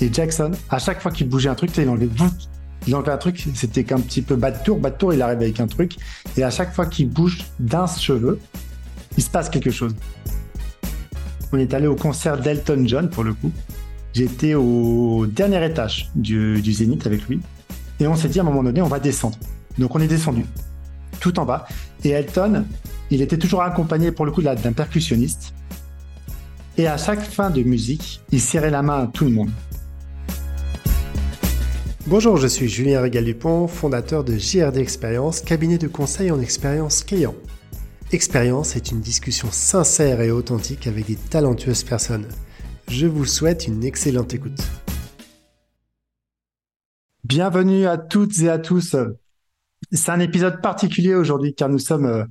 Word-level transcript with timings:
Et 0.00 0.12
Jackson, 0.12 0.52
à 0.70 0.78
chaque 0.78 1.00
fois 1.00 1.10
qu'il 1.10 1.28
bougeait 1.28 1.48
un 1.48 1.54
truc, 1.54 1.70
il 1.76 1.88
enlevait 1.88 2.08
il 2.86 2.94
enlevait 2.94 3.12
un 3.12 3.18
truc, 3.18 3.48
c'était 3.54 3.84
qu'un 3.84 4.00
petit 4.00 4.22
peu 4.22 4.36
bas 4.36 4.50
de 4.50 4.62
tour, 4.62 4.78
bas 4.78 4.90
de 4.90 4.96
tour, 4.96 5.12
il 5.12 5.20
arrive 5.20 5.38
avec 5.38 5.60
un 5.60 5.66
truc, 5.66 5.96
et 6.36 6.42
à 6.42 6.50
chaque 6.50 6.72
fois 6.72 6.86
qu'il 6.86 7.10
bouge 7.10 7.44
d'un 7.58 7.86
cheveu, 7.86 8.38
il 9.16 9.22
se 9.22 9.28
passe 9.28 9.50
quelque 9.50 9.70
chose. 9.70 9.94
On 11.52 11.58
est 11.58 11.74
allé 11.74 11.86
au 11.86 11.96
concert 11.96 12.38
d'Elton 12.38 12.84
John 12.86 13.10
pour 13.10 13.24
le 13.24 13.34
coup. 13.34 13.50
J'étais 14.14 14.54
au 14.54 15.26
dernier 15.26 15.64
étage 15.66 16.10
du, 16.14 16.62
du 16.62 16.72
Zénith 16.72 17.06
avec 17.06 17.28
lui, 17.28 17.40
et 18.00 18.06
on 18.06 18.14
s'est 18.14 18.28
dit 18.28 18.38
à 18.38 18.42
un 18.42 18.46
moment 18.46 18.62
donné, 18.62 18.80
on 18.80 18.88
va 18.88 19.00
descendre. 19.00 19.36
Donc 19.76 19.94
on 19.94 20.00
est 20.00 20.08
descendu, 20.08 20.46
tout 21.20 21.38
en 21.38 21.44
bas, 21.44 21.66
et 22.04 22.10
Elton, 22.10 22.64
il 23.10 23.20
était 23.22 23.38
toujours 23.38 23.62
accompagné 23.62 24.12
pour 24.12 24.24
le 24.24 24.32
coup 24.32 24.42
d'un 24.42 24.56
percussionniste. 24.72 25.52
Et 26.76 26.86
à 26.86 26.96
chaque 26.96 27.22
fin 27.22 27.50
de 27.50 27.62
musique, 27.62 28.22
il 28.30 28.40
serrait 28.40 28.70
la 28.70 28.82
main 28.82 29.02
à 29.02 29.06
tout 29.08 29.24
le 29.24 29.32
monde. 29.32 29.50
Bonjour, 32.08 32.38
je 32.38 32.46
suis 32.46 32.70
Julien 32.70 33.02
Régal-Dupont, 33.02 33.68
fondateur 33.68 34.24
de 34.24 34.38
JRD 34.38 34.78
Expérience, 34.78 35.42
cabinet 35.42 35.76
de 35.76 35.88
conseil 35.88 36.30
en 36.30 36.40
expérience 36.40 37.04
client. 37.04 37.34
Expérience 38.12 38.76
est 38.76 38.90
une 38.90 39.02
discussion 39.02 39.48
sincère 39.50 40.22
et 40.22 40.30
authentique 40.30 40.86
avec 40.86 41.04
des 41.04 41.16
talentueuses 41.16 41.82
personnes. 41.82 42.26
Je 42.88 43.06
vous 43.06 43.26
souhaite 43.26 43.66
une 43.66 43.84
excellente 43.84 44.32
écoute. 44.32 44.58
Bienvenue 47.24 47.86
à 47.86 47.98
toutes 47.98 48.38
et 48.38 48.48
à 48.48 48.58
tous. 48.58 48.96
C'est 49.92 50.10
un 50.10 50.20
épisode 50.20 50.62
particulier 50.62 51.14
aujourd'hui 51.14 51.54
car 51.54 51.68
nous 51.68 51.78
sommes, 51.78 52.06
euh, 52.06 52.24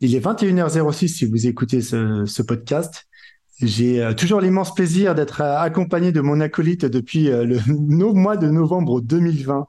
il 0.00 0.14
est 0.14 0.24
21h06 0.24 1.08
si 1.08 1.26
vous 1.26 1.46
écoutez 1.46 1.82
ce, 1.82 2.40
podcast. 2.40 3.06
J'ai 3.60 4.02
euh, 4.02 4.14
toujours 4.14 4.40
l'immense 4.40 4.74
plaisir 4.74 5.14
d'être 5.14 5.40
euh, 5.40 5.58
accompagné 5.58 6.12
de 6.12 6.20
mon 6.20 6.40
acolyte 6.40 6.84
depuis 6.84 7.24
le 7.24 7.58
mois 8.12 8.36
de 8.36 8.48
novembre 8.48 9.00
2020. 9.00 9.66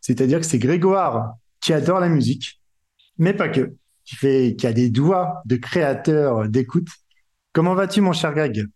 C'est-à-dire 0.00 0.40
que 0.40 0.46
c'est 0.46 0.58
Grégoire 0.58 1.34
qui 1.60 1.72
adore 1.72 2.00
la 2.00 2.10
musique, 2.10 2.60
mais 3.16 3.32
pas 3.32 3.48
que, 3.48 3.74
qui 4.04 4.16
fait, 4.16 4.54
qui 4.58 4.66
a 4.66 4.72
des 4.72 4.90
doigts 4.90 5.40
de 5.46 5.56
créateur 5.56 6.48
d'écoute. 6.48 6.88
Comment 7.54 7.74
vas-tu, 7.74 8.02
mon 8.02 8.12
cher 8.12 8.34
Greg? 8.34 8.66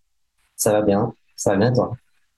Ça 0.56 0.72
va 0.72 0.82
bien, 0.82 1.12
ça 1.36 1.50
va 1.50 1.56
bien 1.58 1.72
toi? 1.72 1.94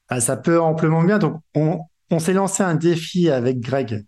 Ah, 0.08 0.20
ça 0.20 0.36
peut 0.36 0.60
amplement 0.60 1.04
bien. 1.04 1.18
Donc, 1.18 1.40
on, 1.54 1.80
on 2.10 2.18
s'est 2.18 2.32
lancé 2.32 2.64
un 2.64 2.74
défi 2.74 3.30
avec 3.30 3.60
Greg 3.60 4.04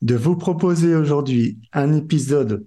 de 0.00 0.14
vous 0.14 0.36
proposer 0.36 0.94
aujourd'hui 0.94 1.58
un 1.72 1.92
épisode 1.92 2.66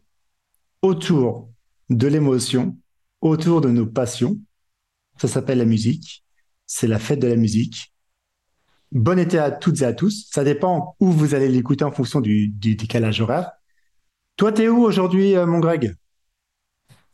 autour 0.82 1.50
de 1.90 2.08
l'émotion, 2.08 2.78
autour 3.22 3.62
de 3.62 3.70
nos 3.70 3.88
passions. 3.88 4.38
Ça 5.20 5.28
s'appelle 5.28 5.58
la 5.58 5.66
musique. 5.66 6.24
C'est 6.66 6.88
la 6.88 7.00
fête 7.00 7.20
de 7.20 7.28
la 7.28 7.36
musique. 7.36 7.94
Bon 8.92 9.20
été 9.20 9.38
à 9.38 9.52
toutes 9.52 9.82
et 9.82 9.86
à 9.86 9.94
tous. 9.94 10.30
Ça 10.32 10.44
dépend 10.44 10.96
où 11.00 11.12
vous 11.12 11.36
allez 11.36 11.50
l'écouter 11.50 11.84
en 11.84 11.92
fonction 11.92 12.22
du, 12.22 12.48
décalage 12.50 13.22
horaire. 13.22 13.52
Toi, 14.38 14.52
t'es 14.52 14.68
où 14.68 14.84
aujourd'hui, 14.84 15.36
euh, 15.36 15.46
mon 15.46 15.60
Greg? 15.60 15.96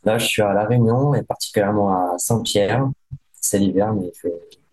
Là, 0.04 0.18
je 0.18 0.26
suis 0.26 0.42
à 0.42 0.52
La 0.52 0.66
Réunion 0.66 1.14
et 1.14 1.22
particulièrement 1.22 1.90
à 1.90 2.18
Saint-Pierre. 2.18 2.86
C'est 3.32 3.58
l'hiver, 3.58 3.94
mais 3.94 4.10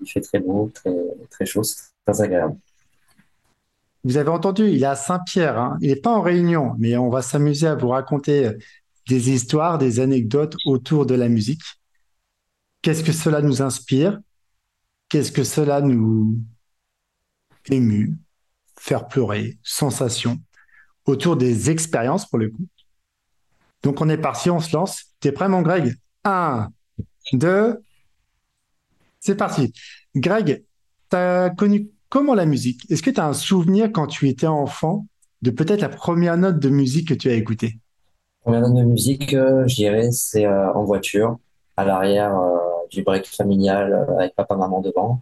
il 0.02 0.08
fait, 0.08 0.22
très 0.22 0.40
beau, 0.40 0.70
très, 0.74 0.94
très 1.30 1.46
chaud, 1.46 1.62
très 2.06 2.22
agréable. 2.22 2.58
Vous 4.04 4.18
avez 4.18 4.30
entendu, 4.30 4.68
il 4.68 4.84
est 4.84 4.88
à 4.88 4.96
Saint-Pierre. 4.96 5.58
Hein. 5.58 5.78
Il 5.80 5.90
n'est 5.90 5.96
pas 5.96 6.12
en 6.12 6.22
réunion, 6.22 6.74
mais 6.78 6.98
on 6.98 7.10
va 7.10 7.22
s'amuser 7.22 7.68
à 7.68 7.76
vous 7.76 7.90
raconter 7.90 8.52
des 9.08 9.30
histoires, 9.32 9.78
des 9.78 10.00
anecdotes 10.00 10.56
autour 10.66 11.06
de 11.06 11.16
la 11.16 11.30
musique. 11.30 11.62
Qu'est-ce 12.82 13.04
que 13.04 13.12
cela 13.12 13.42
nous 13.42 13.62
inspire? 13.62 14.20
Qu'est-ce 15.10 15.32
que 15.32 15.44
cela 15.44 15.82
nous 15.82 16.40
émue 17.70 18.18
Faire 18.78 19.08
pleurer 19.08 19.58
Sensation 19.64 20.40
Autour 21.06 21.36
des 21.36 21.70
expériences, 21.70 22.28
pour 22.28 22.40
le 22.40 22.50
coup? 22.50 22.68
Donc, 23.84 24.02
on 24.02 24.10
est 24.10 24.18
parti, 24.18 24.50
on 24.50 24.60
se 24.60 24.76
lance. 24.76 25.06
T'es 25.20 25.32
prêt, 25.32 25.50
mon 25.50 25.62
Greg? 25.62 25.96
Un, 26.24 26.70
deux, 27.34 27.82
c'est 29.20 29.36
parti. 29.36 29.74
Greg, 30.16 30.64
tu 31.10 31.16
as 31.16 31.50
connu 31.52 31.90
Comment 32.12 32.34
la 32.34 32.46
musique? 32.46 32.92
Est-ce 32.92 33.02
que 33.02 33.10
tu 33.10 33.22
as 33.22 33.26
un 33.26 33.32
souvenir 33.32 33.90
quand 33.90 34.06
tu 34.06 34.28
étais 34.28 34.46
enfant 34.46 35.06
de 35.44 35.50
peut-être 35.50 35.80
la 35.80 35.88
première 35.88 36.36
note 36.36 36.60
de 36.60 36.68
musique 36.68 37.08
que 37.08 37.14
tu 37.14 37.30
as 37.30 37.36
écoutée? 37.36 37.80
Première 38.42 38.68
note 38.68 38.76
de 38.76 38.84
musique, 38.84 39.34
euh, 39.34 39.66
je 39.66 39.76
dirais, 39.76 40.12
c'est 40.12 40.46
euh, 40.46 40.74
en 40.74 40.84
voiture, 40.84 41.38
à 41.78 41.86
l'arrière 41.86 42.38
euh, 42.38 42.58
du 42.92 43.04
break 43.04 43.26
familial 43.26 44.08
avec 44.20 44.36
papa 44.36 44.56
maman 44.56 44.82
devant. 44.82 45.22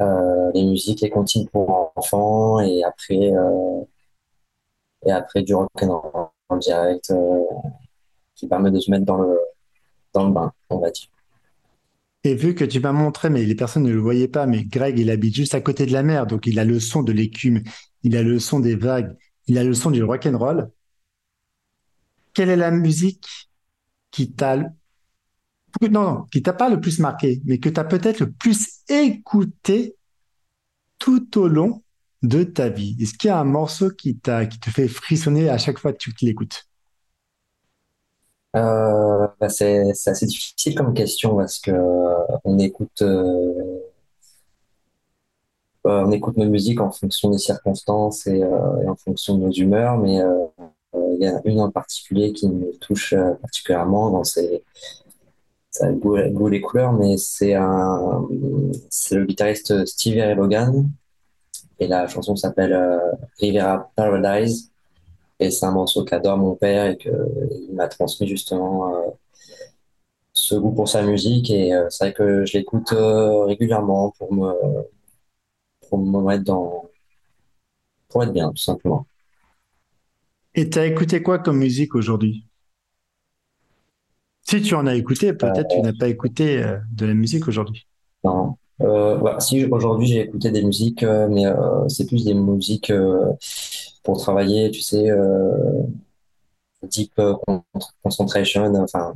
les 0.00 0.64
musiques, 0.64 1.00
les 1.00 1.10
comptines 1.10 1.48
pour 1.48 1.92
enfants 1.96 2.60
et 2.60 2.82
après 2.84 3.32
et 5.06 5.12
après 5.12 5.42
du 5.42 5.54
rock 5.54 5.70
en 6.48 6.56
direct 6.56 7.12
qui 8.34 8.48
permet 8.48 8.70
de 8.70 8.80
se 8.80 8.90
mettre 8.90 9.04
dans 9.04 9.18
le 9.18 9.38
dans 10.12 10.26
le 10.26 10.32
bain, 10.32 10.52
on 10.70 10.78
va 10.78 10.90
dire. 10.90 11.08
Et 12.26 12.34
vu 12.34 12.54
que 12.54 12.64
tu 12.64 12.80
m'as 12.80 12.92
montré, 12.92 13.28
mais 13.28 13.44
les 13.44 13.54
personnes 13.54 13.82
ne 13.82 13.92
le 13.92 14.00
voyaient 14.00 14.28
pas, 14.28 14.46
mais 14.46 14.64
Greg, 14.64 14.98
il 14.98 15.10
habite 15.10 15.34
juste 15.34 15.54
à 15.54 15.60
côté 15.60 15.84
de 15.84 15.92
la 15.92 16.02
mer, 16.02 16.26
donc 16.26 16.46
il 16.46 16.58
a 16.58 16.64
le 16.64 16.80
son 16.80 17.02
de 17.02 17.12
l'écume, 17.12 17.62
il 18.02 18.16
a 18.16 18.22
le 18.22 18.38
son 18.38 18.60
des 18.60 18.76
vagues, 18.76 19.14
il 19.46 19.58
a 19.58 19.64
le 19.64 19.74
son 19.74 19.90
du 19.90 20.02
rock 20.02 20.24
and 20.24 20.38
roll. 20.38 20.70
Quelle 22.32 22.48
est 22.48 22.56
la 22.56 22.70
musique 22.70 23.50
qui 24.10 24.32
t'a 24.32 24.56
non, 25.82 26.02
non, 26.02 26.22
qui 26.30 26.42
t'a 26.42 26.52
pas 26.52 26.68
le 26.68 26.80
plus 26.80 26.98
marqué, 26.98 27.40
mais 27.44 27.58
que 27.58 27.68
tu 27.68 27.80
as 27.80 27.84
peut-être 27.84 28.20
le 28.20 28.30
plus 28.30 28.80
écouté 28.88 29.96
tout 30.98 31.38
au 31.38 31.48
long 31.48 31.82
de 32.22 32.42
ta 32.44 32.68
vie. 32.68 32.96
Est-ce 33.00 33.14
qu'il 33.14 33.28
y 33.28 33.30
a 33.30 33.38
un 33.38 33.44
morceau 33.44 33.90
qui 33.90 34.16
t'a, 34.16 34.46
qui 34.46 34.58
te 34.58 34.70
fait 34.70 34.88
frissonner 34.88 35.50
à 35.50 35.58
chaque 35.58 35.78
fois 35.78 35.92
que 35.92 35.98
tu 35.98 36.12
l'écoutes? 36.22 36.66
Euh, 38.56 39.26
bah, 39.40 39.48
c'est 39.48 39.90
assez 40.06 40.26
difficile 40.26 40.76
comme 40.76 40.94
question 40.94 41.36
parce 41.36 41.58
que 41.58 41.72
euh, 41.72 42.36
on 42.44 42.58
écoute 42.60 43.02
euh, 43.02 43.80
on 45.82 46.12
écoute 46.12 46.36
nos 46.36 46.48
musiques 46.48 46.80
en 46.80 46.92
fonction 46.92 47.30
des 47.30 47.38
circonstances 47.38 48.26
et, 48.26 48.42
en 48.44 48.94
fonction 48.96 49.36
de 49.36 49.44
nos 49.44 49.50
humeurs, 49.50 49.98
mais 49.98 50.18
il 50.94 51.18
y 51.20 51.26
a 51.26 51.42
une 51.44 51.60
en 51.60 51.70
particulier 51.70 52.32
qui 52.32 52.48
me 52.48 52.72
touche 52.78 53.14
particulièrement 53.42 54.10
dans 54.10 54.24
ses 54.24 54.62
ça 55.74 55.90
goût, 55.92 56.48
les 56.48 56.60
couleurs, 56.60 56.92
mais 56.92 57.16
c'est 57.16 57.54
un 57.54 58.26
c'est 58.90 59.16
le 59.16 59.24
guitariste 59.24 59.84
Stevie 59.86 60.22
Ray 60.22 60.36
Vaughan 60.36 60.84
et 61.80 61.86
la 61.88 62.06
chanson 62.06 62.36
s'appelle 62.36 63.00
Rivera 63.38 63.90
Paradise 63.96 64.70
et 65.40 65.50
c'est 65.50 65.66
un 65.66 65.72
morceau 65.72 66.04
qu'adore 66.04 66.38
mon 66.38 66.54
père 66.54 66.86
et 66.86 66.96
qu'il 66.96 67.12
m'a 67.72 67.88
transmis 67.88 68.28
justement 68.28 68.94
euh, 68.94 69.10
ce 70.32 70.54
goût 70.54 70.72
pour 70.72 70.88
sa 70.88 71.02
musique. 71.02 71.50
Et 71.50 71.74
euh, 71.74 71.88
c'est 71.90 72.04
vrai 72.04 72.14
que 72.14 72.46
je 72.46 72.56
l'écoute 72.56 72.92
euh, 72.92 73.44
régulièrement 73.44 74.12
pour 74.18 74.32
me, 74.32 74.52
pour 75.88 75.98
me 75.98 76.20
mettre 76.26 76.44
dans. 76.44 76.88
pour 78.08 78.22
être 78.22 78.32
bien, 78.32 78.50
tout 78.50 78.62
simplement. 78.62 79.06
Et 80.54 80.70
tu 80.70 80.78
as 80.78 80.86
écouté 80.86 81.22
quoi 81.22 81.40
comme 81.40 81.58
musique 81.58 81.94
aujourd'hui? 81.96 82.46
Si 84.44 84.62
tu 84.62 84.74
en 84.74 84.86
as 84.86 84.94
écouté, 84.94 85.32
peut-être 85.32 85.68
tu 85.68 85.80
n'as 85.80 85.92
pas 85.98 86.08
écouté 86.08 86.62
de 86.92 87.06
la 87.06 87.14
musique 87.14 87.48
aujourd'hui. 87.48 87.86
Non. 88.24 88.56
si 89.40 89.64
aujourd'hui 89.64 90.06
j'ai 90.06 90.20
écouté 90.20 90.50
des 90.50 90.62
musiques, 90.62 91.02
mais 91.02 91.44
c'est 91.88 92.06
plus 92.06 92.24
des 92.24 92.34
musiques 92.34 92.92
pour 94.04 94.18
travailler, 94.18 94.70
tu 94.70 94.82
sais, 94.82 95.10
euh, 95.10 95.82
deep 96.84 97.18
euh, 97.18 97.34
concentration, 98.02 98.72
enfin, 98.76 99.14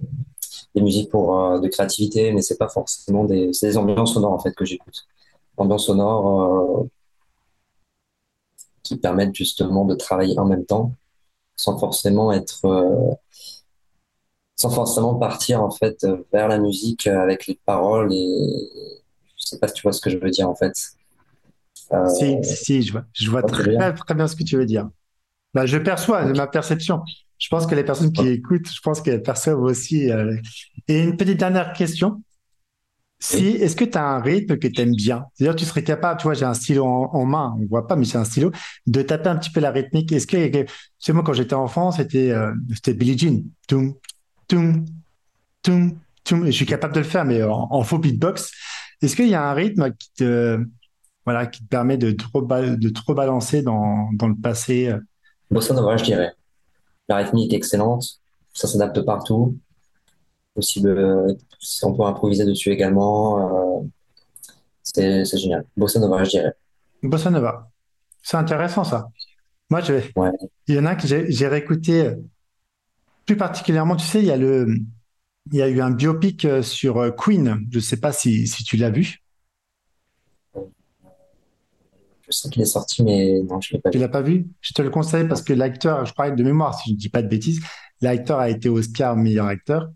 des 0.75 0.81
musiques 0.81 1.11
pour 1.11 1.39
euh, 1.39 1.61
de 1.61 1.69
créativité, 1.69 2.33
mais 2.33 2.43
c'est 2.43 2.57
pas 2.57 2.69
forcément 2.69 3.25
des, 3.25 3.53
c'est 3.53 3.69
des 3.69 3.77
ambiances 3.77 4.15
sonores 4.15 4.33
en 4.33 4.39
fait 4.41 4.55
que 4.55 4.65
j'écoute. 4.65 5.07
Ambiances 5.59 5.87
sonores 5.87 6.87
qui 8.83 8.97
permettent 8.97 9.35
justement 9.35 9.85
de 9.85 9.95
travailler 9.95 10.39
en 10.39 10.47
même 10.47 10.65
temps, 10.65 10.93
sans 11.57 11.79
forcément 11.79 12.33
être, 12.33 13.19
sans 14.59 14.71
forcément 14.71 15.15
partir 15.15 15.63
en 15.63 15.71
fait 15.71 16.07
vers 16.33 16.49
la 16.49 16.59
musique 16.59 17.07
avec 17.07 17.47
les 17.47 17.59
paroles 17.65 18.13
et 18.13 18.71
je 19.39 19.47
sais 19.47 19.59
pas 19.59 19.69
si 19.69 19.75
tu 19.75 19.83
vois 19.83 19.93
ce 19.93 20.01
que 20.01 20.11
je 20.11 20.19
veux 20.19 20.31
dire 20.31 20.49
en 20.51 20.55
fait. 20.55 20.75
Euh, 21.93 22.07
si, 22.09 22.37
si, 22.43 22.83
je 22.83 22.93
vois, 22.93 23.05
je 23.15 23.31
vois 23.31 23.43
très, 23.43 23.95
très 23.95 24.15
bien 24.15 24.29
ce 24.29 24.37
que 24.37 24.43
tu 24.43 24.57
veux 24.57 24.67
dire. 24.67 24.91
Bah, 25.55 25.65
je 25.65 25.79
perçois 25.79 26.25
ma 26.35 26.47
perception. 26.47 27.01
Je 27.39 27.49
pense 27.49 27.67
que 27.67 27.75
les 27.75 27.85
personnes 27.85 28.13
qui 28.13 28.29
écoutent, 28.29 28.71
je 28.71 28.81
pense 28.81 29.01
qu'elles 29.01 29.23
perçoivent 29.23 29.63
aussi. 29.63 30.11
Euh, 30.11 30.37
et 30.89 31.05
une 31.05 31.17
petite 31.17 31.39
dernière 31.39 31.73
question. 31.73 32.23
Si, 33.21 33.47
est-ce 33.47 33.75
que 33.75 33.85
tu 33.85 33.99
as 33.99 34.05
un 34.05 34.21
rythme 34.21 34.59
que 34.59 34.69
tu 34.69 34.81
aimes 34.81 34.95
bien? 34.95 35.25
C'est-à-dire, 35.35 35.57
tu 35.57 35.65
serais 35.65 35.83
capable, 35.83 36.21
tu 36.21 36.25
vois, 36.25 36.35
j'ai 36.35 36.45
un 36.45 36.55
stylo 36.55 36.85
en, 36.85 37.25
main, 37.25 37.55
on 37.57 37.63
ne 37.63 37.67
voit 37.67 37.87
pas, 37.89 37.97
mais 37.97 38.05
j'ai 38.05 38.17
un 38.17 38.25
stylo, 38.25 38.53
de 38.87 39.03
taper 39.03 39.29
un 39.29 39.37
petit 39.37 39.51
peu 39.51 39.59
la 39.59 39.73
rythmique. 39.73 40.13
Est-ce 40.13 40.27
que, 40.27 40.37
tu 40.47 40.67
sais, 41.01 41.13
moi, 41.13 41.25
quand 41.25 41.33
j'étais 41.33 41.55
enfant, 41.55 41.91
c'était 41.91 42.31
euh, 42.31 42.53
Billie 42.87 43.19
Jean. 43.19 43.43
Toum, 43.67 43.95
Et 44.53 44.63
je 46.31 46.51
suis 46.51 46.67
capable 46.67 46.95
de 46.95 47.01
le 47.01 47.07
faire, 47.07 47.25
mais 47.25 47.43
en, 47.43 47.69
en 47.71 47.83
faux 47.83 47.99
beatbox. 47.99 48.53
Est-ce 49.01 49.17
qu'il 49.17 49.29
y 49.29 49.35
a 49.35 49.49
un 49.49 49.55
rythme 49.55 49.93
qui 49.93 50.13
te, 50.13 50.59
voilà, 51.25 51.47
qui 51.47 51.63
te 51.63 51.69
permet 51.69 51.97
de 51.97 52.11
trop, 52.11 52.43
de 52.43 52.89
trop 52.89 53.15
balancer 53.15 53.63
dans, 53.63 54.11
dans 54.13 54.29
le 54.29 54.35
passé? 54.35 54.93
Bossa 55.51 55.75
Nova, 55.75 55.97
je 55.97 56.05
dirais. 56.05 56.33
La 57.09 57.17
rythmique 57.17 57.53
est 57.53 57.57
excellente, 57.57 58.21
ça 58.53 58.69
s'adapte 58.69 59.01
partout. 59.03 59.57
Possible, 60.55 60.89
euh, 60.89 61.35
on 61.83 61.95
peut 61.95 62.03
improviser 62.03 62.45
dessus 62.45 62.71
également. 62.71 63.81
Euh, 63.81 63.87
c'est 64.83 65.25
génial. 65.39 65.65
Bossa 65.77 66.01
Nova, 66.01 66.25
je 66.25 66.31
dirais. 66.31 66.53
Bossa 67.03 67.31
Nova. 67.31 67.71
C'est 68.23 68.37
intéressant 68.37 68.85
ça. 68.85 69.09
Moi, 69.71 69.81
je 69.81 69.93
vais. 69.93 70.13
Ouais. 70.17 70.33
Il 70.67 70.75
y 70.75 70.79
en 70.79 70.87
a 70.87 70.97
que 70.97 71.07
j'ai 71.07 71.49
réécouté 71.49 72.11
plus 73.29 73.37
particulièrement. 73.37 73.95
Tu 73.95 74.07
sais, 74.07 74.21
il 74.21 74.25
y 74.25 74.31
a 74.31 74.39
le, 74.39 74.75
il 75.53 75.59
y 75.59 75.61
a 75.61 75.69
eu 75.69 75.83
un 75.83 75.91
biopic 75.91 76.47
sur 76.63 77.15
Queen. 77.15 77.67
Je 77.71 77.77
ne 77.77 77.83
sais 77.83 77.99
pas 77.99 78.11
si, 78.11 78.47
si 78.47 78.65
tu 78.65 78.79
l'as 78.79 78.89
vu. 78.89 79.19
Je 80.55 82.31
sais 82.31 82.49
qu'il 82.49 82.63
est 82.63 82.65
sorti, 82.65 83.03
mais 83.03 83.43
non, 83.43 83.61
je 83.61 83.75
ne 83.75 83.77
l'ai 83.77 83.83
pas 83.83 83.91
vu. 83.91 83.93
Tu 83.93 83.99
l'as 83.99 84.09
pas 84.09 84.23
vu? 84.23 84.47
Je 84.63 84.73
te 84.73 84.81
le 84.81 84.89
conseille 84.89 85.29
parce 85.29 85.43
que 85.43 85.53
l'acteur, 85.53 86.07
je 86.07 86.15
parlais 86.15 86.35
de 86.35 86.43
mémoire, 86.43 86.79
si 86.81 86.89
je 86.89 86.95
ne 86.95 86.99
dis 86.99 87.11
pas 87.11 87.21
de 87.21 87.29
bêtises, 87.29 87.61
l'acteur 88.01 88.39
a 88.39 88.49
été 88.49 88.71
Oscar 88.71 89.15
meilleur 89.15 89.47
acteur. 89.47 89.91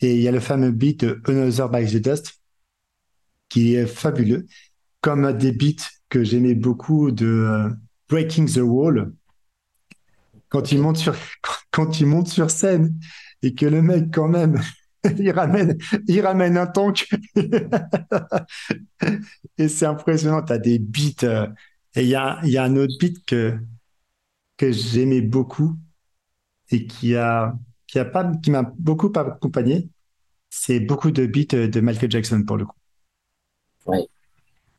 Et 0.00 0.16
il 0.16 0.20
y 0.20 0.26
a 0.26 0.32
le 0.32 0.40
fameux 0.40 0.72
beat 0.72 1.06
Another 1.28 1.68
by 1.68 1.86
the 1.86 2.02
Dust 2.02 2.40
qui 3.48 3.74
est 3.74 3.86
fabuleux, 3.86 4.46
comme 5.00 5.32
des 5.32 5.52
beats 5.52 5.86
que 6.08 6.24
j'aimais 6.24 6.54
beaucoup 6.54 7.12
de 7.12 7.26
euh, 7.26 7.70
Breaking 8.08 8.46
the 8.46 8.58
Wall. 8.58 9.12
Quand 10.54 10.70
il 10.70 10.78
monte 10.78 10.98
sur, 10.98 11.16
quand 11.72 11.98
il 11.98 12.06
monte 12.06 12.28
sur 12.28 12.48
scène 12.48 12.96
et 13.42 13.56
que 13.56 13.66
le 13.66 13.82
mec, 13.82 14.14
quand 14.14 14.28
même, 14.28 14.60
il 15.18 15.32
ramène, 15.32 15.76
il 16.06 16.20
ramène 16.20 16.56
un 16.56 16.68
tank. 16.68 17.08
et 19.58 19.66
c'est 19.66 19.86
impressionnant. 19.86 20.44
Tu 20.44 20.52
as 20.52 20.58
des 20.58 20.78
beats. 20.78 21.24
Euh, 21.24 21.48
et 21.96 22.02
il 22.02 22.08
y 22.08 22.14
a, 22.14 22.38
y 22.44 22.56
a 22.56 22.62
un 22.62 22.76
autre 22.76 22.92
beat 23.00 23.26
que, 23.26 23.58
que 24.56 24.70
j'aimais 24.70 25.22
beaucoup 25.22 25.76
et 26.70 26.86
qui 26.86 27.16
a, 27.16 27.52
qui 27.88 27.98
a 27.98 28.04
pas, 28.04 28.30
qui 28.40 28.52
m'a 28.52 28.62
beaucoup 28.62 29.12
accompagné. 29.16 29.88
C'est 30.50 30.78
beaucoup 30.78 31.10
de 31.10 31.26
beats 31.26 31.66
de 31.66 31.80
Michael 31.80 32.12
Jackson 32.12 32.44
pour 32.46 32.58
le 32.58 32.66
coup. 32.66 32.78
Oui. 33.86 34.06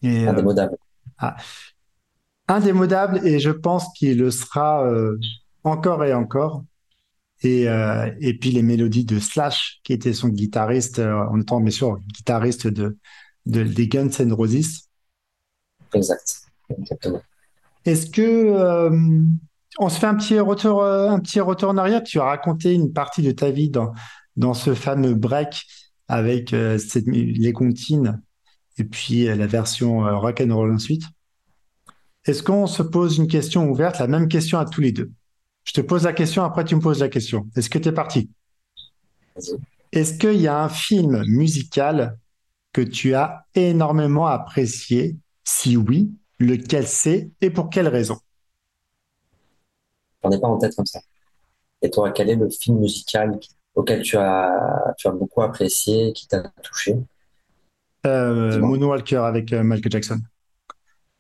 Et, 0.03 0.25
euh, 0.25 0.29
indémodable. 0.29 0.77
Ah, 1.17 1.35
indémodable 2.47 3.27
et 3.27 3.39
je 3.39 3.51
pense 3.51 3.91
qu'il 3.97 4.19
le 4.19 4.31
sera 4.31 4.85
euh, 4.85 5.19
encore 5.65 6.03
et 6.05 6.13
encore. 6.13 6.63
Et, 7.41 7.67
euh, 7.67 8.09
et 8.21 8.37
puis 8.37 8.51
les 8.51 8.61
mélodies 8.61 9.03
de 9.03 9.19
Slash, 9.19 9.81
qui 9.83 9.91
était 9.91 10.13
son 10.13 10.29
guitariste, 10.29 10.99
en 10.99 11.39
étant 11.39 11.59
bien 11.59 11.69
sûr 11.69 11.99
guitariste 12.15 12.67
de, 12.67 12.97
de, 13.45 13.63
des 13.63 13.87
Guns 13.89 14.09
N' 14.19 14.31
Roses. 14.31 14.87
Exact, 15.93 16.45
exactement. 16.69 17.21
Est-ce 17.83 18.09
que 18.09 18.21
euh, 18.21 18.89
on 19.77 19.89
se 19.89 19.99
fait 19.99 20.07
un 20.07 20.15
petit 20.15 20.39
retour, 20.39 20.81
euh, 20.81 21.09
un 21.09 21.19
petit 21.19 21.41
retour 21.41 21.69
en 21.69 21.77
arrière? 21.77 22.03
Tu 22.03 22.19
as 22.19 22.23
raconté 22.23 22.73
une 22.73 22.93
partie 22.93 23.21
de 23.21 23.31
ta 23.31 23.51
vie 23.51 23.69
dans, 23.69 23.91
dans 24.37 24.53
ce 24.53 24.73
fameux 24.73 25.13
break 25.13 25.65
avec 26.07 26.51
cette, 26.79 27.05
les 27.07 27.51
comptines 27.51 28.21
et 28.77 28.83
puis 28.85 29.25
la 29.25 29.47
version 29.47 29.99
rock 30.19 30.41
and 30.41 30.55
roll 30.55 30.73
ensuite. 30.73 31.03
Est-ce 32.25 32.43
qu'on 32.43 32.67
se 32.67 32.81
pose 32.81 33.17
une 33.17 33.27
question 33.27 33.69
ouverte, 33.69 33.99
la 33.99 34.07
même 34.07 34.27
question 34.27 34.57
à 34.57 34.65
tous 34.65 34.81
les 34.81 34.91
deux? 34.91 35.11
Je 35.65 35.73
te 35.73 35.81
pose 35.81 36.03
la 36.03 36.13
question, 36.13 36.43
après 36.43 36.63
tu 36.63 36.75
me 36.75 36.81
poses 36.81 36.99
la 36.99 37.09
question. 37.09 37.47
Est-ce 37.55 37.69
que 37.69 37.79
tu 37.79 37.89
es 37.89 37.91
parti? 37.91 38.29
Est-ce 39.91 40.17
qu'il 40.17 40.39
y 40.39 40.47
a 40.47 40.63
un 40.63 40.69
film 40.69 41.23
musical 41.27 42.17
que 42.71 42.81
tu 42.81 43.15
as 43.15 43.45
énormément 43.55 44.27
apprécié? 44.27 45.17
Si 45.43 45.75
oui, 45.75 46.11
lequel 46.39 46.87
c'est 46.87 47.29
et 47.41 47.49
pour 47.49 47.69
quelle 47.69 47.87
raison? 47.87 48.17
J'en 50.23 50.31
ai 50.31 50.39
pas 50.39 50.47
en 50.47 50.57
tête 50.57 50.75
comme 50.75 50.85
ça. 50.85 51.01
Et 51.81 51.89
toi, 51.89 52.11
quel 52.11 52.29
est 52.29 52.35
le 52.35 52.49
film 52.49 52.79
musical 52.79 53.39
auquel 53.75 54.01
tu 54.01 54.17
as, 54.17 54.93
tu 54.97 55.07
as 55.07 55.11
beaucoup 55.11 55.41
apprécié, 55.41 56.13
qui 56.13 56.27
t'a 56.27 56.51
touché? 56.63 56.95
Euh, 58.05 58.59
Moonwalker 58.59 59.17
avec 59.17 59.51
euh, 59.51 59.63
Michael 59.63 59.91
Jackson. 59.91 60.19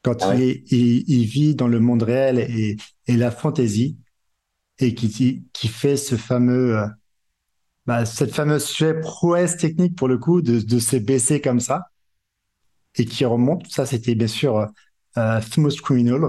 Quand 0.01 0.21
ah 0.21 0.35
il, 0.35 0.63
il, 0.69 1.25
vit 1.25 1.55
dans 1.55 1.67
le 1.67 1.79
monde 1.79 2.03
réel 2.03 2.39
et, 2.39 2.77
et 3.07 3.17
la 3.17 3.31
fantaisie, 3.31 3.97
et 4.79 4.93
qui, 4.93 5.43
qui 5.53 5.67
fait 5.67 5.97
ce 5.97 6.15
fameux, 6.15 6.77
euh, 6.77 6.87
bah, 7.85 8.05
cette 8.05 8.33
fameuse 8.33 8.83
prouesse 9.01 9.57
technique 9.57 9.95
pour 9.95 10.07
le 10.07 10.17
coup 10.17 10.41
de, 10.41 10.59
de 10.59 10.79
se 10.79 10.97
baisser 10.97 11.41
comme 11.41 11.59
ça 11.59 11.91
et 12.97 13.05
qui 13.05 13.25
remonte. 13.25 13.67
Ça, 13.67 13.85
c'était 13.85 14.15
bien 14.15 14.27
sûr 14.27 14.57
euh, 14.57 14.65
euh 15.17 15.41
Smooth 15.41 15.79
Criminal 15.81 16.21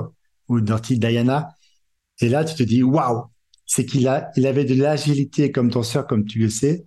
ou 0.48 0.60
Dirty 0.60 0.98
Diana. 0.98 1.48
Et 2.20 2.28
là, 2.28 2.44
tu 2.44 2.54
te 2.54 2.62
dis, 2.62 2.82
waouh, 2.82 3.24
c'est 3.66 3.84
qu'il 3.84 4.06
a, 4.08 4.30
il 4.36 4.46
avait 4.46 4.64
de 4.64 4.74
l'agilité 4.74 5.50
comme 5.50 5.70
danseur, 5.70 6.06
comme 6.06 6.24
tu 6.24 6.38
le 6.38 6.50
sais. 6.50 6.84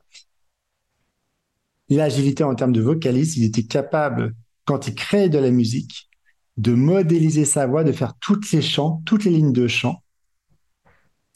L'agilité 1.90 2.44
en 2.44 2.56
termes 2.56 2.72
de 2.72 2.82
vocaliste, 2.82 3.38
il 3.38 3.44
était 3.44 3.66
capable, 3.66 4.36
quand 4.66 4.88
il 4.88 4.96
créait 4.96 5.30
de 5.30 5.40
la 5.40 5.52
musique, 5.52 6.10
de 6.58 6.74
modéliser 6.74 7.46
sa 7.46 7.68
voix, 7.68 7.84
de 7.84 7.92
faire 7.92 8.14
toutes 8.20 8.52
les 8.52 8.62
chants, 8.62 9.02
toutes 9.06 9.24
les 9.26 9.32
lignes 9.32 9.54
de 9.54 9.68
chant 9.68 10.04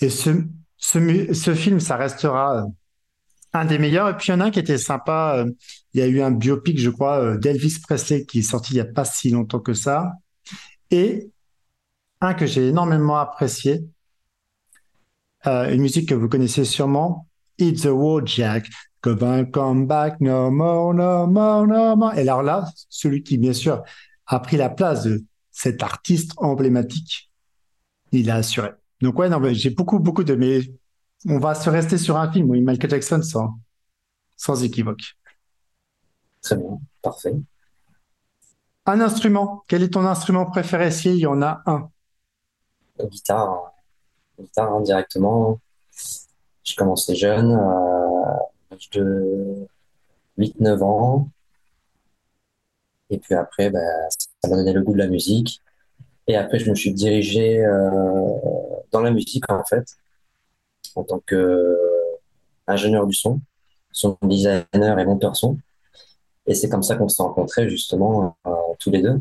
et 0.04 0.10
ce, 0.10 1.56
film, 1.56 1.80
ça 1.80 1.96
restera 1.96 2.64
euh, 2.64 2.68
un 3.54 3.66
des 3.66 3.80
meilleurs. 3.80 4.10
Et 4.10 4.18
puis, 4.18 4.28
il 4.28 4.32
y 4.32 4.34
en 4.36 4.42
a 4.42 4.46
un 4.46 4.52
qui 4.52 4.60
était 4.60 4.78
sympa. 4.78 5.38
Euh, 5.38 5.52
il 5.94 6.02
y 6.02 6.04
a 6.04 6.08
eu 6.08 6.22
un 6.22 6.32
biopic, 6.32 6.78
je 6.78 6.90
crois, 6.90 7.20
euh, 7.20 7.38
d'Elvis 7.38 7.80
Presley 7.82 8.26
qui 8.26 8.40
est 8.40 8.44
sorti 8.44 8.74
il 8.74 8.76
n'y 8.76 8.82
a 8.82 8.86
pas 8.86 9.06
si 9.06 9.30
longtemps 9.30 9.60
que 9.60 9.74
ça. 9.74 10.12
Et 10.92 11.32
un 12.22 12.34
que 12.34 12.46
j'ai 12.46 12.68
énormément 12.70 13.18
apprécié, 13.18 13.84
une 15.46 15.82
musique 15.82 16.08
que 16.08 16.16
vous 16.16 16.30
connaissez 16.30 16.64
sûrement, 16.64 17.28
It's 17.58 17.82
the 17.82 17.88
War 17.88 18.26
Jack. 18.26 18.70
Come 19.02 19.88
back, 19.88 20.22
no 20.22 20.50
more, 20.50 20.94
no 20.94 21.28
more, 21.28 21.68
no 21.68 21.98
more. 21.98 22.14
Et 22.14 22.22
alors 22.22 22.44
là, 22.44 22.66
celui 22.88 23.24
qui, 23.24 23.38
bien 23.38 23.52
sûr, 23.52 23.84
a 24.26 24.40
pris 24.40 24.56
la 24.56 24.70
place 24.70 25.04
de 25.04 25.26
cet 25.52 25.84
artiste 25.84 26.32
emblématique, 26.38 27.30
il 28.14 28.30
a 28.30 28.36
assuré. 28.36 28.70
Donc 29.02 29.18
ouais, 29.20 29.30
non, 29.30 29.42
j'ai 29.52 29.70
beaucoup, 29.70 30.00
beaucoup 30.00 30.24
de... 30.24 30.36
Mais 30.36 30.62
on 31.28 31.40
va 31.40 31.56
se 31.56 31.70
rester 31.70 31.98
sur 31.98 32.18
un 32.18 32.32
film, 32.32 32.50
oui, 32.50 32.62
Michael 32.62 32.90
Jackson 32.90 33.22
sans, 33.22 33.58
sans 34.36 34.64
équivoque. 34.64 35.16
Très 36.42 36.58
bien, 36.58 36.80
parfait. 37.02 37.34
Un 38.86 39.00
instrument. 39.00 39.64
Quel 39.68 39.84
est 39.84 39.94
ton 39.94 40.06
instrument 40.06 40.46
préféré 40.46 40.92
s'il 40.92 41.16
y 41.16 41.26
en 41.26 41.42
a 41.42 41.62
un? 41.66 41.90
La 42.98 43.06
guitare. 43.06 43.72
La 44.38 44.44
guitare, 44.44 44.74
indirectement. 44.74 45.60
J'ai 46.64 46.76
commencé 46.76 47.16
jeune, 47.16 47.54
à 47.54 48.40
l'âge 48.72 48.90
de 48.92 49.68
8-9 50.38 50.84
ans. 50.84 51.30
Et 53.10 53.20
puis 53.20 53.36
après, 53.36 53.70
bah, 53.70 53.80
ça 54.10 54.50
m'a 54.50 54.58
donné 54.58 54.74
le 54.74 54.82
goût 54.82 54.94
de 54.94 54.98
la 54.98 55.08
musique. 55.08 55.62
Et 56.28 56.36
après, 56.36 56.60
je 56.60 56.70
me 56.70 56.76
suis 56.76 56.94
dirigé 56.94 57.64
euh, 57.64 57.82
dans 58.92 59.02
la 59.02 59.12
musique, 59.12 59.50
en 59.52 59.64
fait, 59.64 59.98
en 60.96 61.04
tant 61.04 61.20
qu'ingénieur 61.20 63.08
du 63.08 63.14
son, 63.14 63.42
son 63.92 64.18
designer 64.22 65.00
et 65.00 65.06
monteur 65.06 65.36
son. 65.36 65.58
Et 66.46 66.56
c'est 66.56 66.70
comme 66.70 66.84
ça 66.84 66.96
qu'on 66.96 67.10
s'est 67.10 67.24
rencontrés, 67.24 67.70
justement, 67.70 68.38
euh, 68.48 68.52
tous 68.80 68.92
les 68.92 69.02
deux. 69.02 69.20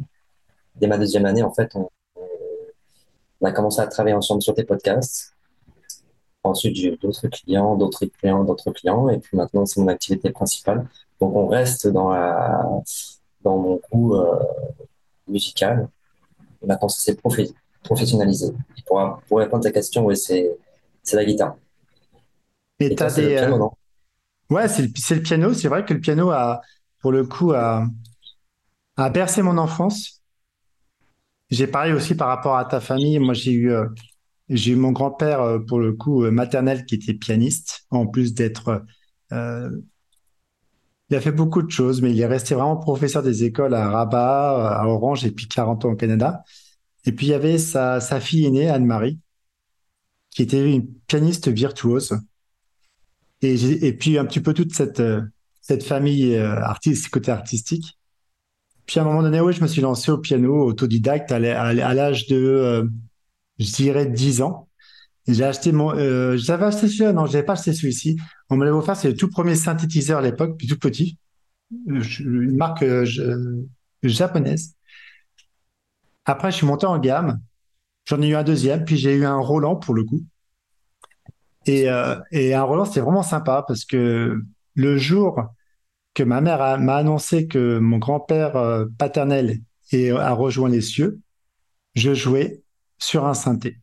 Dès 0.76 0.86
ma 0.86 0.98
deuxième 0.98 1.26
année, 1.26 1.42
en 1.42 1.52
fait, 1.52 1.74
on, 1.74 1.88
on, 3.40 3.46
a 3.46 3.52
commencé 3.52 3.80
à 3.80 3.86
travailler 3.86 4.14
ensemble 4.14 4.42
sur 4.42 4.54
des 4.54 4.64
podcasts. 4.64 5.34
Ensuite, 6.44 6.76
j'ai 6.76 6.94
eu 6.94 6.96
d'autres 6.96 7.28
clients, 7.28 7.76
d'autres 7.76 8.06
clients, 8.06 8.44
d'autres 8.44 8.70
clients. 8.72 9.08
Et 9.08 9.18
puis 9.18 9.36
maintenant, 9.36 9.66
c'est 9.66 9.80
mon 9.80 9.88
activité 9.88 10.30
principale. 10.30 10.88
Donc, 11.20 11.34
on 11.36 11.46
reste 11.48 11.88
dans, 11.88 12.10
la, 12.10 12.64
dans 13.42 13.58
mon 13.58 13.80
goût 13.90 14.16
euh, 14.16 14.38
musical 15.28 15.88
maintenant, 16.66 16.88
c'est 16.88 17.20
professionnalisé. 17.82 18.52
Pour, 18.86 19.20
pour, 19.28 19.38
répondre 19.38 19.66
à 19.66 19.70
ta 19.70 19.72
question, 19.72 20.04
oui, 20.04 20.16
c'est 20.16 20.56
la 21.12 21.24
guitare. 21.24 21.56
Et, 22.80 22.94
tu 22.94 23.02
as 23.02 23.10
des. 23.14 23.22
Le 23.22 23.28
piano, 23.36 23.54
euh, 23.54 23.58
non? 23.58 23.70
Ouais, 24.50 24.68
c'est 24.68 24.82
le, 24.82 25.16
le, 25.16 25.22
piano. 25.22 25.54
C'est 25.54 25.68
vrai 25.68 25.84
que 25.84 25.94
le 25.94 26.00
piano 26.00 26.30
a, 26.30 26.60
pour 27.00 27.12
le 27.12 27.24
coup, 27.24 27.52
a, 27.52 27.86
a 28.96 29.10
bercé 29.10 29.42
mon 29.42 29.58
enfance. 29.58 30.22
J'ai 31.50 31.66
parlé 31.66 31.92
aussi 31.92 32.14
par 32.14 32.28
rapport 32.28 32.56
à 32.56 32.64
ta 32.64 32.80
famille. 32.80 33.18
Moi, 33.18 33.34
j'ai 33.34 33.52
eu, 33.52 33.72
euh, 33.72 33.86
j'ai 34.48 34.72
eu 34.72 34.76
mon 34.76 34.92
grand-père, 34.92 35.40
euh, 35.40 35.58
pour 35.58 35.78
le 35.78 35.92
coup, 35.92 36.28
maternel, 36.30 36.84
qui 36.86 36.94
était 36.96 37.14
pianiste, 37.14 37.86
en 37.90 38.06
plus 38.06 38.34
d'être 38.34 38.84
il 41.12 41.16
a 41.16 41.20
fait 41.20 41.30
beaucoup 41.30 41.60
de 41.60 41.70
choses, 41.70 42.00
mais 42.00 42.10
il 42.10 42.18
est 42.18 42.26
resté 42.26 42.54
vraiment 42.54 42.78
professeur 42.78 43.22
des 43.22 43.44
écoles 43.44 43.74
à 43.74 43.90
Rabat, 43.90 44.80
à 44.80 44.86
Orange 44.86 45.26
et 45.26 45.30
puis 45.30 45.46
40 45.46 45.84
ans 45.84 45.90
au 45.90 45.94
Canada. 45.94 46.42
Et 47.04 47.12
puis 47.12 47.26
il 47.26 47.30
y 47.30 47.34
avait 47.34 47.58
sa, 47.58 48.00
fille 48.18 48.46
aînée, 48.46 48.70
Anne-Marie, 48.70 49.18
qui 50.30 50.40
était 50.40 50.72
une 50.72 50.86
pianiste 51.06 51.48
virtuose. 51.48 52.18
Et, 53.42 53.92
puis 53.92 54.16
un 54.16 54.24
petit 54.24 54.40
peu 54.40 54.54
toute 54.54 54.72
cette, 54.72 55.02
famille 55.82 56.34
euh, 56.34 56.56
artiste, 56.62 57.10
côté 57.10 57.30
artistique. 57.30 57.98
Puis 58.86 58.98
à 58.98 59.02
un 59.02 59.04
moment 59.04 59.22
donné, 59.22 59.38
oui, 59.42 59.52
je 59.52 59.60
me 59.60 59.66
suis 59.66 59.82
lancé 59.82 60.10
au 60.10 60.16
piano 60.16 60.64
autodidacte 60.64 61.30
à 61.30 61.38
l'âge 61.38 62.26
de, 62.28 62.36
euh, 62.36 62.84
je 63.58 63.70
dirais, 63.70 64.06
10 64.06 64.40
ans. 64.40 64.66
J'ai 65.28 65.44
acheté 65.44 65.70
mon, 65.72 65.94
euh, 65.94 66.36
j'avais 66.36 66.64
acheté 66.64 66.88
celui-là, 66.88 67.12
non, 67.12 67.26
j'avais 67.26 67.44
pas 67.44 67.52
acheté 67.52 67.72
celui-ci. 67.72 68.18
On 68.50 68.56
me 68.56 68.64
l'avait 68.64 68.76
offert, 68.76 68.96
c'est 68.96 69.08
le 69.08 69.16
tout 69.16 69.28
premier 69.28 69.54
synthétiseur 69.54 70.18
à 70.18 70.22
l'époque, 70.22 70.56
puis 70.58 70.66
tout 70.66 70.78
petit, 70.78 71.18
une 71.86 72.56
marque 72.56 72.84
japonaise. 74.02 74.74
Après, 76.24 76.50
je 76.50 76.56
suis 76.56 76.66
monté 76.66 76.86
en 76.86 76.98
gamme. 76.98 77.40
J'en 78.06 78.20
ai 78.20 78.28
eu 78.28 78.34
un 78.34 78.42
deuxième, 78.42 78.84
puis 78.84 78.96
j'ai 78.96 79.14
eu 79.14 79.24
un 79.24 79.38
Roland 79.38 79.76
pour 79.76 79.94
le 79.94 80.04
coup. 80.04 80.22
Et, 81.66 81.88
euh, 81.88 82.16
et 82.32 82.54
un 82.54 82.62
Roland, 82.62 82.84
c'était 82.84 83.00
vraiment 83.00 83.22
sympa 83.22 83.64
parce 83.66 83.84
que 83.84 84.42
le 84.74 84.98
jour 84.98 85.44
que 86.14 86.22
ma 86.22 86.40
mère 86.40 86.78
m'a 86.80 86.96
annoncé 86.96 87.46
que 87.46 87.78
mon 87.78 87.98
grand-père 87.98 88.56
euh, 88.56 88.86
paternel 88.98 89.60
a 89.92 90.32
rejoint 90.32 90.70
les 90.70 90.80
cieux, 90.80 91.20
je 91.94 92.14
jouais 92.14 92.62
sur 92.98 93.26
un 93.26 93.34
synthé. 93.34 93.78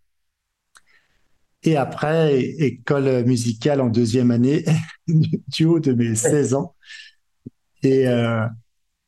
Et 1.63 1.75
après, 1.75 2.39
école 2.39 3.25
musicale 3.25 3.81
en 3.81 3.89
deuxième 3.89 4.31
année, 4.31 4.63
du 5.07 5.65
haut 5.65 5.79
de 5.79 5.93
mes 5.93 6.15
16 6.15 6.53
ans. 6.53 6.75
Et, 7.83 8.07
euh, 8.07 8.45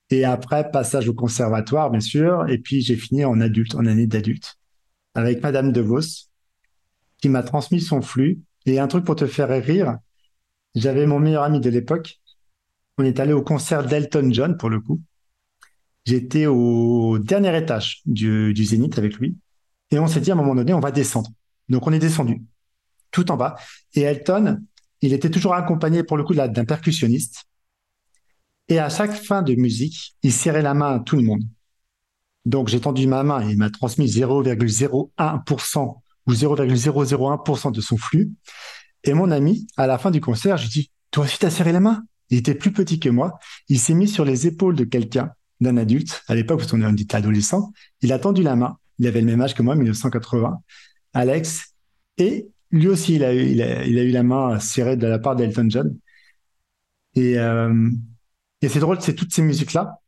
et 0.09 0.25
après, 0.25 0.69
passage 0.69 1.07
au 1.07 1.13
conservatoire, 1.13 1.89
bien 1.89 2.01
sûr. 2.01 2.49
Et 2.49 2.57
puis, 2.57 2.81
j'ai 2.81 2.97
fini 2.97 3.23
en 3.23 3.39
adulte, 3.39 3.75
en 3.75 3.85
année 3.85 4.07
d'adulte, 4.07 4.55
avec 5.15 5.41
Madame 5.41 5.71
De 5.71 5.81
Vos, 5.81 6.29
qui 7.21 7.29
m'a 7.29 7.43
transmis 7.43 7.79
son 7.81 8.01
flux. 8.01 8.41
Et 8.65 8.79
un 8.79 8.87
truc 8.87 9.05
pour 9.05 9.15
te 9.15 9.27
faire 9.27 9.49
rire, 9.63 9.97
j'avais 10.75 11.05
mon 11.05 11.19
meilleur 11.19 11.43
ami 11.43 11.61
de 11.61 11.69
l'époque. 11.69 12.19
On 12.97 13.03
est 13.05 13.19
allé 13.19 13.33
au 13.33 13.41
concert 13.41 13.85
d'Elton 13.85 14.29
John, 14.31 14.57
pour 14.57 14.69
le 14.69 14.81
coup. 14.81 15.01
J'étais 16.05 16.47
au 16.47 17.19
dernier 17.19 17.57
étage 17.57 18.01
du, 18.05 18.53
du 18.53 18.65
Zénith 18.65 18.97
avec 18.97 19.17
lui. 19.17 19.37
Et 19.91 19.99
on 19.99 20.07
s'est 20.07 20.19
dit 20.19 20.31
à 20.31 20.33
un 20.33 20.37
moment 20.37 20.55
donné, 20.55 20.73
on 20.73 20.79
va 20.79 20.91
descendre. 20.91 21.29
Donc, 21.71 21.87
on 21.87 21.91
est 21.91 21.99
descendu 21.99 22.43
tout 23.09 23.31
en 23.31 23.37
bas. 23.37 23.55
Et 23.93 24.01
Elton, 24.01 24.59
il 25.01 25.13
était 25.13 25.29
toujours 25.29 25.53
accompagné, 25.53 26.03
pour 26.03 26.17
le 26.17 26.23
coup, 26.23 26.33
d'un 26.33 26.65
percussionniste. 26.65 27.45
Et 28.69 28.79
à 28.79 28.89
chaque 28.89 29.13
fin 29.13 29.41
de 29.41 29.53
musique, 29.55 30.15
il 30.23 30.31
serrait 30.31 30.61
la 30.61 30.73
main 30.73 30.95
à 30.95 30.99
tout 30.99 31.17
le 31.17 31.23
monde. 31.23 31.43
Donc 32.45 32.69
j'ai 32.69 32.79
tendu 32.79 33.05
ma 33.05 33.23
main 33.23 33.45
et 33.47 33.51
il 33.51 33.57
m'a 33.57 33.69
transmis 33.69 34.07
0,01% 34.07 35.95
ou 36.27 36.33
0,001% 36.33 37.71
de 37.71 37.81
son 37.81 37.97
flux. 37.97 38.31
Et 39.03 39.13
mon 39.13 39.29
ami, 39.29 39.67
à 39.77 39.87
la 39.87 39.97
fin 39.97 40.09
du 40.09 40.21
concert, 40.21 40.57
je 40.57 40.67
dis, 40.67 40.91
toi 41.11 41.25
aussi 41.25 41.37
t'as 41.37 41.49
serré 41.49 41.71
la 41.71 41.79
main? 41.79 42.03
Il 42.29 42.37
était 42.37 42.55
plus 42.55 42.71
petit 42.71 42.99
que 42.99 43.09
moi. 43.09 43.37
Il 43.67 43.79
s'est 43.79 43.93
mis 43.93 44.07
sur 44.07 44.23
les 44.23 44.47
épaules 44.47 44.75
de 44.75 44.85
quelqu'un, 44.85 45.31
d'un 45.59 45.75
adulte. 45.75 46.23
À 46.27 46.35
l'époque, 46.35 46.61
où 46.61 46.75
on 46.75 46.95
était 46.95 47.15
adolescent. 47.15 47.73
Il 48.01 48.13
a 48.13 48.19
tendu 48.19 48.41
la 48.41 48.55
main. 48.55 48.77
Il 48.99 49.07
avait 49.07 49.19
le 49.19 49.27
même 49.27 49.41
âge 49.41 49.53
que 49.53 49.61
moi, 49.61 49.75
1980. 49.75 50.61
Alex. 51.13 51.73
Et 52.17 52.47
lui 52.71 52.87
aussi, 52.87 53.15
il 53.15 53.23
a 53.23 53.33
eu, 53.33 53.43
il 53.49 53.61
a, 53.61 53.85
eu 53.85 54.11
la 54.11 54.23
main 54.23 54.59
serrée 54.59 54.97
de 54.97 55.07
la 55.07 55.19
part 55.19 55.35
d'Elton 55.35 55.67
John. 55.69 55.97
Et, 57.15 57.37
euh, 57.37 57.89
et 58.61 58.69
c'est 58.69 58.79
drôle, 58.79 59.01
c'est 59.01 59.15
toutes 59.15 59.33
ces 59.33 59.41
musiques-là. 59.41 59.99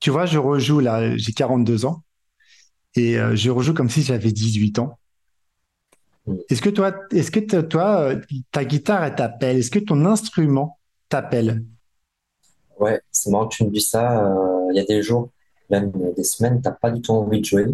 Tu 0.00 0.10
vois, 0.10 0.26
je 0.26 0.38
rejoue 0.38 0.80
là, 0.80 1.16
j'ai 1.16 1.32
42 1.32 1.86
ans 1.86 2.02
et 2.96 3.18
euh, 3.18 3.36
je 3.36 3.50
rejoue 3.50 3.74
comme 3.74 3.88
si 3.88 4.02
j'avais 4.02 4.32
18 4.32 4.78
ans. 4.80 4.98
Est-ce 6.48 6.62
que 6.62 6.70
toi, 6.70 6.92
est-ce 7.12 7.30
que 7.30 7.60
toi, 7.60 8.14
ta 8.52 8.64
guitare, 8.64 9.04
elle 9.04 9.14
t'appelle? 9.14 9.58
Est-ce 9.58 9.70
que 9.70 9.80
ton 9.80 10.04
instrument 10.04 10.78
t'appelle? 11.08 11.64
Ouais, 12.78 13.00
c'est 13.10 13.30
marrant 13.30 13.48
que 13.48 13.56
tu 13.56 13.64
me 13.64 13.70
dis 13.70 13.80
ça. 13.80 14.24
Euh, 14.24 14.68
il 14.70 14.76
y 14.76 14.80
a 14.80 14.84
des 14.84 15.02
jours, 15.02 15.30
même 15.70 15.92
des 16.16 16.24
semaines, 16.24 16.60
t'as 16.60 16.72
pas 16.72 16.90
du 16.90 17.00
tout 17.00 17.12
envie 17.12 17.40
de 17.40 17.44
jouer. 17.44 17.66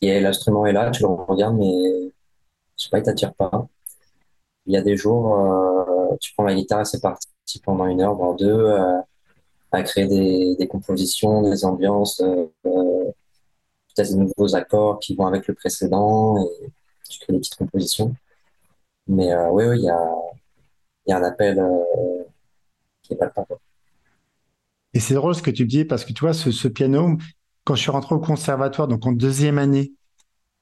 Et 0.00 0.20
l'instrument 0.20 0.66
est 0.66 0.72
là, 0.72 0.90
tu 0.90 1.02
le 1.02 1.08
regardes, 1.08 1.56
mais 1.56 2.12
je 2.76 2.84
sais 2.84 2.90
pas, 2.90 2.98
il 2.98 3.02
t'attire 3.04 3.34
pas. 3.34 3.68
Il 4.66 4.74
y 4.74 4.76
a 4.76 4.82
des 4.82 4.96
jours, 4.96 5.34
euh, 5.40 6.16
tu 6.20 6.32
prends 6.34 6.44
la 6.44 6.54
guitare 6.54 6.82
et 6.82 6.84
c'est 6.84 7.00
parti 7.00 7.28
pendant 7.64 7.86
une 7.86 8.00
heure, 8.00 8.14
voire 8.14 8.34
deux, 8.34 8.46
euh, 8.52 9.00
à 9.72 9.82
créer 9.82 10.06
des, 10.06 10.56
des, 10.56 10.68
compositions, 10.68 11.42
des 11.42 11.64
ambiances, 11.64 12.20
euh, 12.20 12.46
euh, 12.66 13.04
peut-être 13.94 14.10
des 14.10 14.16
nouveaux 14.16 14.54
accords 14.56 15.00
qui 15.00 15.14
vont 15.16 15.26
avec 15.26 15.48
le 15.48 15.54
précédent, 15.54 16.38
et 16.38 16.70
tu 17.10 17.20
crées 17.20 17.32
des 17.34 17.40
petites 17.40 17.56
compositions. 17.56 18.14
Mais 19.08 19.34
oui, 19.50 19.64
il 19.78 19.84
y 19.84 19.90
a, 19.90 20.14
y 21.06 21.12
a 21.12 21.18
un 21.18 21.22
appel 21.24 21.62
qui 23.02 23.14
est 23.14 23.16
pas 23.16 23.26
le 23.26 23.56
Et 24.94 25.00
c'est 25.00 25.14
drôle 25.14 25.34
ce 25.34 25.42
que 25.42 25.50
tu 25.50 25.66
dis, 25.66 25.84
parce 25.84 26.04
que 26.04 26.12
tu 26.12 26.20
vois, 26.20 26.34
ce, 26.34 26.50
ce 26.50 26.68
piano, 26.68 27.16
quand 27.68 27.74
je 27.74 27.82
suis 27.82 27.90
rentré 27.90 28.14
au 28.14 28.18
conservatoire, 28.18 28.88
donc 28.88 29.04
en 29.04 29.12
deuxième 29.12 29.58
année, 29.58 29.92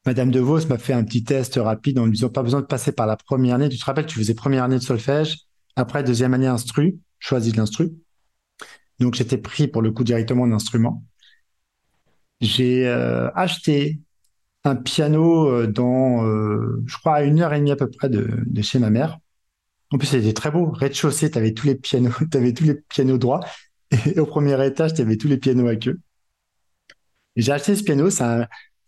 Madame 0.06 0.32
De 0.32 0.40
Vos 0.40 0.66
m'a 0.66 0.76
fait 0.76 0.92
un 0.92 1.04
petit 1.04 1.22
test 1.22 1.54
rapide 1.54 2.00
en 2.00 2.06
me 2.06 2.10
disant 2.10 2.30
pas 2.30 2.42
besoin 2.42 2.60
de 2.60 2.66
passer 2.66 2.90
par 2.90 3.06
la 3.06 3.16
première 3.16 3.54
année. 3.54 3.68
Tu 3.68 3.78
te 3.78 3.84
rappelles, 3.84 4.06
tu 4.06 4.18
faisais 4.18 4.34
première 4.34 4.64
année 4.64 4.78
de 4.78 4.82
solfège, 4.82 5.38
après, 5.76 6.02
deuxième 6.02 6.34
année, 6.34 6.48
instru, 6.48 6.98
choisi 7.20 7.52
de 7.52 7.58
l'instru. 7.58 7.92
Donc, 8.98 9.14
j'étais 9.14 9.38
pris 9.38 9.68
pour 9.68 9.82
le 9.82 9.92
coup 9.92 10.02
directement 10.02 10.42
en 10.42 10.50
instrument. 10.50 11.04
J'ai 12.40 12.88
euh, 12.88 13.30
acheté 13.36 14.00
un 14.64 14.74
piano 14.74 15.48
euh, 15.48 15.68
dans, 15.68 16.26
euh, 16.26 16.82
je 16.86 16.96
crois, 16.96 17.14
à 17.14 17.22
une 17.22 17.40
heure 17.40 17.54
et 17.54 17.60
demie 17.60 17.70
à 17.70 17.76
peu 17.76 17.88
près 17.88 18.08
de, 18.08 18.28
chez 18.62 18.80
ma 18.80 18.90
mère. 18.90 19.20
En 19.92 19.98
plus, 19.98 20.08
c'était 20.08 20.32
très 20.32 20.50
beau. 20.50 20.72
Rez-de-chaussée, 20.72 21.30
tu 21.30 21.54
tous 21.54 21.68
les 21.68 21.76
pianos, 21.76 22.10
tu 22.32 22.36
avais 22.36 22.52
tous 22.52 22.64
les 22.64 22.74
pianos 22.74 23.16
droits. 23.16 23.44
Et 24.06 24.18
au 24.18 24.26
premier 24.26 24.66
étage, 24.66 24.94
tu 24.94 25.02
avais 25.02 25.16
tous 25.16 25.28
les 25.28 25.36
pianos 25.36 25.68
à 25.68 25.76
queue. 25.76 26.00
J'ai 27.36 27.52
acheté 27.52 27.76
ce 27.76 27.82
piano, 27.82 28.10
c'est 28.10 28.24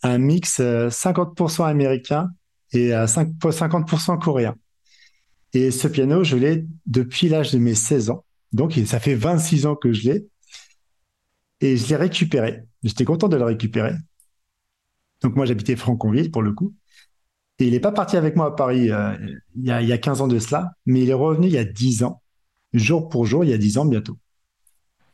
un, 0.02 0.18
mix 0.18 0.60
50% 0.60 1.66
américain 1.66 2.30
et 2.72 2.90
50% 2.90 4.18
coréen. 4.18 4.56
Et 5.52 5.70
ce 5.70 5.88
piano, 5.88 6.24
je 6.24 6.36
l'ai 6.36 6.66
depuis 6.86 7.28
l'âge 7.28 7.52
de 7.52 7.58
mes 7.58 7.74
16 7.74 8.10
ans. 8.10 8.24
Donc, 8.52 8.78
ça 8.86 9.00
fait 9.00 9.14
26 9.14 9.66
ans 9.66 9.76
que 9.76 9.92
je 9.92 10.10
l'ai. 10.10 10.26
Et 11.60 11.76
je 11.76 11.88
l'ai 11.88 11.96
récupéré. 11.96 12.62
J'étais 12.82 13.04
content 13.04 13.28
de 13.28 13.36
le 13.36 13.44
récupérer. 13.44 13.94
Donc, 15.22 15.36
moi, 15.36 15.46
j'habitais 15.46 15.76
Franconville, 15.76 16.30
pour 16.30 16.42
le 16.42 16.52
coup. 16.52 16.74
Et 17.58 17.66
il 17.66 17.72
n'est 17.72 17.80
pas 17.80 17.92
parti 17.92 18.16
avec 18.16 18.36
moi 18.36 18.46
à 18.46 18.50
Paris 18.52 18.90
euh, 18.90 19.16
il, 19.56 19.66
y 19.66 19.70
a, 19.70 19.82
il, 19.82 19.88
y 19.88 19.92
a, 19.92 19.98
15 19.98 20.20
ans 20.20 20.28
de 20.28 20.38
cela, 20.38 20.72
mais 20.86 21.02
il 21.02 21.10
est 21.10 21.14
revenu 21.14 21.48
il 21.48 21.52
y 21.52 21.58
a 21.58 21.64
10 21.64 22.04
ans, 22.04 22.22
jour 22.72 23.08
pour 23.08 23.26
jour, 23.26 23.44
il 23.44 23.50
y 23.50 23.52
a 23.52 23.58
10 23.58 23.78
ans 23.78 23.84
bientôt. 23.84 24.16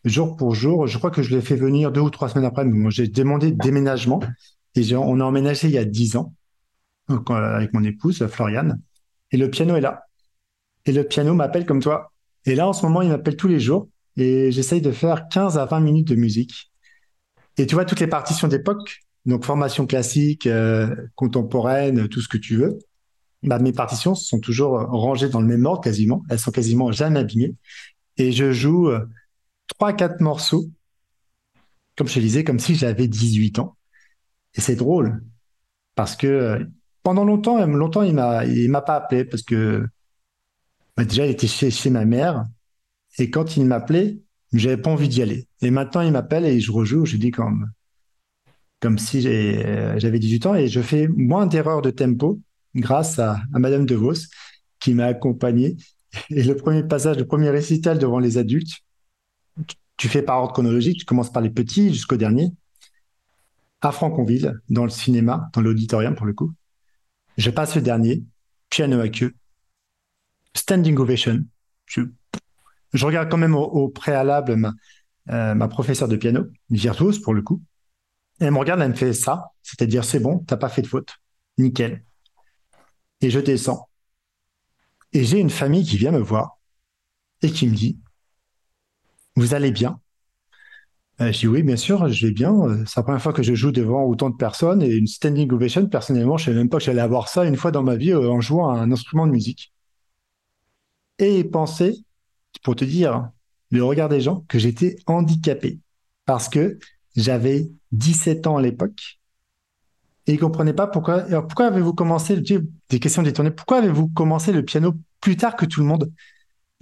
Jour 0.04 0.37
pour 0.37 0.54
jour, 0.54 0.87
je 0.87 0.99
crois 0.99 1.11
que 1.11 1.23
je 1.23 1.34
l'ai 1.34 1.40
fait 1.40 1.56
venir 1.56 1.90
deux 1.90 2.02
ou 2.02 2.11
trois 2.11 2.28
semaines 2.28 2.44
après. 2.44 2.66
J'ai 2.90 3.08
demandé 3.08 3.52
déménagement 3.52 4.20
et 4.75 4.94
on 4.94 5.20
a 5.20 5.25
emménagé 5.25 5.68
il 5.68 5.73
y 5.73 5.78
a 5.78 5.84
10 5.84 6.16
ans 6.16 6.34
euh, 7.11 7.16
avec 7.30 7.73
mon 7.73 7.82
épouse, 7.84 8.26
Floriane. 8.26 8.80
Et 9.30 9.38
le 9.38 9.49
piano 9.49 9.76
est 9.76 9.80
là. 9.80 10.02
Et 10.84 10.92
le 10.92 11.04
piano 11.04 11.32
m'appelle 11.32 11.64
comme 11.64 11.80
toi. 11.80 12.12
Et 12.44 12.54
là, 12.54 12.68
en 12.68 12.75
ce 12.75 12.84
moment, 12.84 13.00
il 13.00 13.08
m'appelle 13.08 13.37
tous 13.37 13.49
les 13.49 13.61
jours. 13.61 13.88
Et 14.16 14.52
j'essaye 14.52 14.82
de 14.82 14.92
faire 14.92 15.26
15 15.28 15.56
à 15.56 15.64
20 15.64 15.80
minutes 15.80 16.08
de 16.08 16.16
musique. 16.16 16.70
Et 17.56 17.66
tu 17.66 17.75
vois, 17.75 17.87
toutes 17.87 18.00
les 18.00 18.06
partitions 18.06 18.46
d'époque, 18.46 19.00
donc 19.25 19.44
formation 19.44 19.87
classique, 19.87 20.46
euh, 20.46 20.94
contemporaine, 21.14 22.08
tout 22.08 22.20
ce 22.20 22.28
que 22.28 22.37
tu 22.37 22.56
veux, 22.56 22.78
bah, 23.42 23.58
mes 23.58 23.73
partitions 23.73 24.14
sont 24.14 24.38
toujours 24.38 24.78
rangées 24.80 25.30
dans 25.30 25.40
le 25.40 25.46
même 25.46 25.64
ordre 25.64 25.80
quasiment. 25.80 26.23
Elles 26.28 26.38
sont 26.38 26.50
quasiment 26.50 26.92
jamais 26.92 27.20
abîmées. 27.20 27.54
Et 28.18 28.32
je 28.32 28.52
joue 28.52 28.90
euh, 29.64 29.75
trois, 29.75 29.92
quatre 29.92 30.21
morceaux, 30.21 30.66
comme 31.97 32.09
je 32.09 32.14
te 32.14 32.21
disais, 32.21 32.44
comme 32.44 32.59
si 32.59 32.75
j'avais 32.75 33.09
18 33.09 33.59
ans. 33.59 33.76
Et 34.54 34.61
c'est 34.61 34.76
drôle 34.76 35.23
parce 35.94 36.16
que 36.16 36.26
euh, 36.26 36.64
pendant 37.02 37.25
longtemps, 37.25 37.64
longtemps, 37.66 38.02
il 38.02 38.14
m'a, 38.14 38.44
il 38.44 38.71
m'a 38.71 38.83
pas 38.83 38.97
appelé 38.97 39.25
parce 39.25 39.42
que 39.42 39.87
bah, 40.97 41.04
déjà, 41.04 41.26
il 41.26 41.30
était 41.30 41.47
chez, 41.47 41.90
ma 41.90 42.04
mère. 42.04 42.47
Et 43.18 43.30
quand 43.30 43.56
il 43.56 43.66
m'appelait, 43.66 44.21
j'avais 44.52 44.76
pas 44.76 44.90
envie 44.90 45.09
d'y 45.09 45.23
aller. 45.23 45.49
Et 45.61 45.71
maintenant, 45.71 46.00
il 46.02 46.12
m'appelle 46.12 46.44
et 46.44 46.61
je 46.61 46.73
rejoue. 46.73 47.04
Je 47.04 47.16
dis 47.16 47.30
comme, 47.30 47.71
comme 48.80 48.99
si 48.99 49.21
j'avais 49.23 50.18
18 50.18 50.47
ans 50.47 50.54
et 50.54 50.68
je 50.68 50.80
fais 50.80 51.09
moins 51.09 51.47
d'erreurs 51.47 51.83
de 51.83 51.90
tempo 51.90 52.40
grâce 52.75 53.18
à, 53.18 53.40
à 53.52 53.59
Madame 53.59 53.87
De 53.87 53.94
Vos 53.94 54.12
qui 54.80 54.94
m'a 54.94 55.06
accompagné. 55.06 55.76
Et 56.30 56.42
le 56.44 56.56
premier 56.56 56.85
passage, 56.85 57.18
le 57.18 57.26
premier 57.26 57.50
récital 57.50 57.99
devant 57.99 58.18
les 58.18 58.38
adultes, 58.38 58.73
tu 59.96 60.08
fais 60.08 60.22
par 60.22 60.38
ordre 60.40 60.52
chronologique, 60.52 60.98
tu 60.98 61.04
commences 61.04 61.32
par 61.32 61.42
les 61.42 61.50
petits 61.50 61.92
jusqu'au 61.92 62.16
dernier, 62.16 62.52
à 63.80 63.92
Franconville, 63.92 64.60
dans 64.70 64.84
le 64.84 64.90
cinéma, 64.90 65.50
dans 65.52 65.60
l'auditorium 65.60 66.14
pour 66.14 66.26
le 66.26 66.32
coup. 66.32 66.52
Je 67.36 67.50
passe 67.50 67.74
le 67.74 67.82
dernier, 67.82 68.24
piano 68.70 69.00
à 69.00 69.08
queue, 69.08 69.34
standing 70.56 70.96
ovation. 70.96 71.44
Je, 71.86 72.02
regarde 73.04 73.28
quand 73.28 73.36
même 73.36 73.54
au, 73.54 73.88
préalable 73.88 74.56
ma, 74.56 74.72
euh, 75.30 75.54
ma 75.54 75.68
professeure 75.68 76.08
de 76.08 76.16
piano, 76.16 76.46
virtuose 76.70 77.20
pour 77.20 77.34
le 77.34 77.42
coup. 77.42 77.62
elle 78.40 78.52
me 78.52 78.58
regarde, 78.58 78.80
elle 78.80 78.90
me 78.90 78.94
fait 78.94 79.12
ça, 79.12 79.50
c'est-à-dire 79.62 80.04
c'est 80.04 80.20
bon, 80.20 80.38
t'as 80.38 80.56
pas 80.56 80.68
fait 80.68 80.82
de 80.82 80.86
faute, 80.86 81.16
nickel. 81.58 82.04
Et 83.20 83.30
je 83.30 83.40
descends. 83.40 83.88
Et 85.12 85.24
j'ai 85.24 85.38
une 85.38 85.50
famille 85.50 85.84
qui 85.84 85.96
vient 85.96 86.10
me 86.10 86.18
voir 86.18 86.58
et 87.42 87.50
qui 87.50 87.68
me 87.68 87.74
dit, 87.74 87.98
vous 89.37 89.55
allez 89.55 89.71
bien? 89.71 90.00
Euh, 91.21 91.31
je 91.33 91.41
dis 91.41 91.47
oui, 91.47 91.62
bien 91.62 91.76
sûr, 91.76 92.09
je 92.09 92.26
vais 92.26 92.33
bien. 92.33 92.53
Euh, 92.53 92.85
C'est 92.87 92.97
la 92.97 93.03
première 93.05 93.23
fois 93.23 93.33
que 93.33 93.43
je 93.43 93.55
joue 93.55 93.71
devant 93.71 94.03
autant 94.05 94.31
de 94.31 94.37
personnes 94.37 94.83
et 94.83 94.95
une 94.95 95.07
standing 95.07 95.50
ovation. 95.53 95.87
Personnellement, 95.87 96.37
je 96.37 96.45
ne 96.45 96.47
savais 96.47 96.59
même 96.59 96.69
pas 96.69 96.79
que 96.79 96.85
j'allais 96.85 97.00
avoir 97.00 97.29
ça 97.29 97.45
une 97.45 97.57
fois 97.57 97.71
dans 97.71 97.83
ma 97.83 97.97
vie 97.97 98.12
euh, 98.12 98.31
en 98.31 98.41
jouant 98.41 98.71
à 98.71 98.79
un 98.79 98.91
instrument 98.91 99.26
de 99.26 99.33
musique. 99.33 99.73
Et 101.19 101.45
penser, 101.45 102.05
pour 102.62 102.76
te 102.76 102.85
dire, 102.85 103.31
le 103.71 103.85
regard 103.85 104.09
des 104.09 104.21
gens, 104.21 104.45
que 104.49 104.59
j'étais 104.59 104.97
handicapé 105.07 105.81
parce 106.26 106.49
que 106.49 106.79
j'avais 107.17 107.71
17 107.93 108.47
ans 108.47 108.57
à 108.57 108.62
l'époque 108.62 109.21
et 110.26 110.35
ils 110.35 110.38
comprenaient 110.38 110.73
pas 110.73 110.87
pourquoi. 110.87 111.23
Alors 111.23 111.47
pourquoi 111.47 111.67
avez-vous 111.67 111.95
commencé, 111.95 112.41
des 112.41 113.00
questions 113.00 113.23
détournées, 113.23 113.50
pourquoi 113.50 113.79
avez-vous 113.79 114.09
commencé 114.09 114.53
le 114.53 114.64
piano 114.64 114.95
plus 115.21 115.37
tard 115.37 115.57
que 115.57 115.67
tout 115.67 115.81
le 115.81 115.87
monde? 115.87 116.11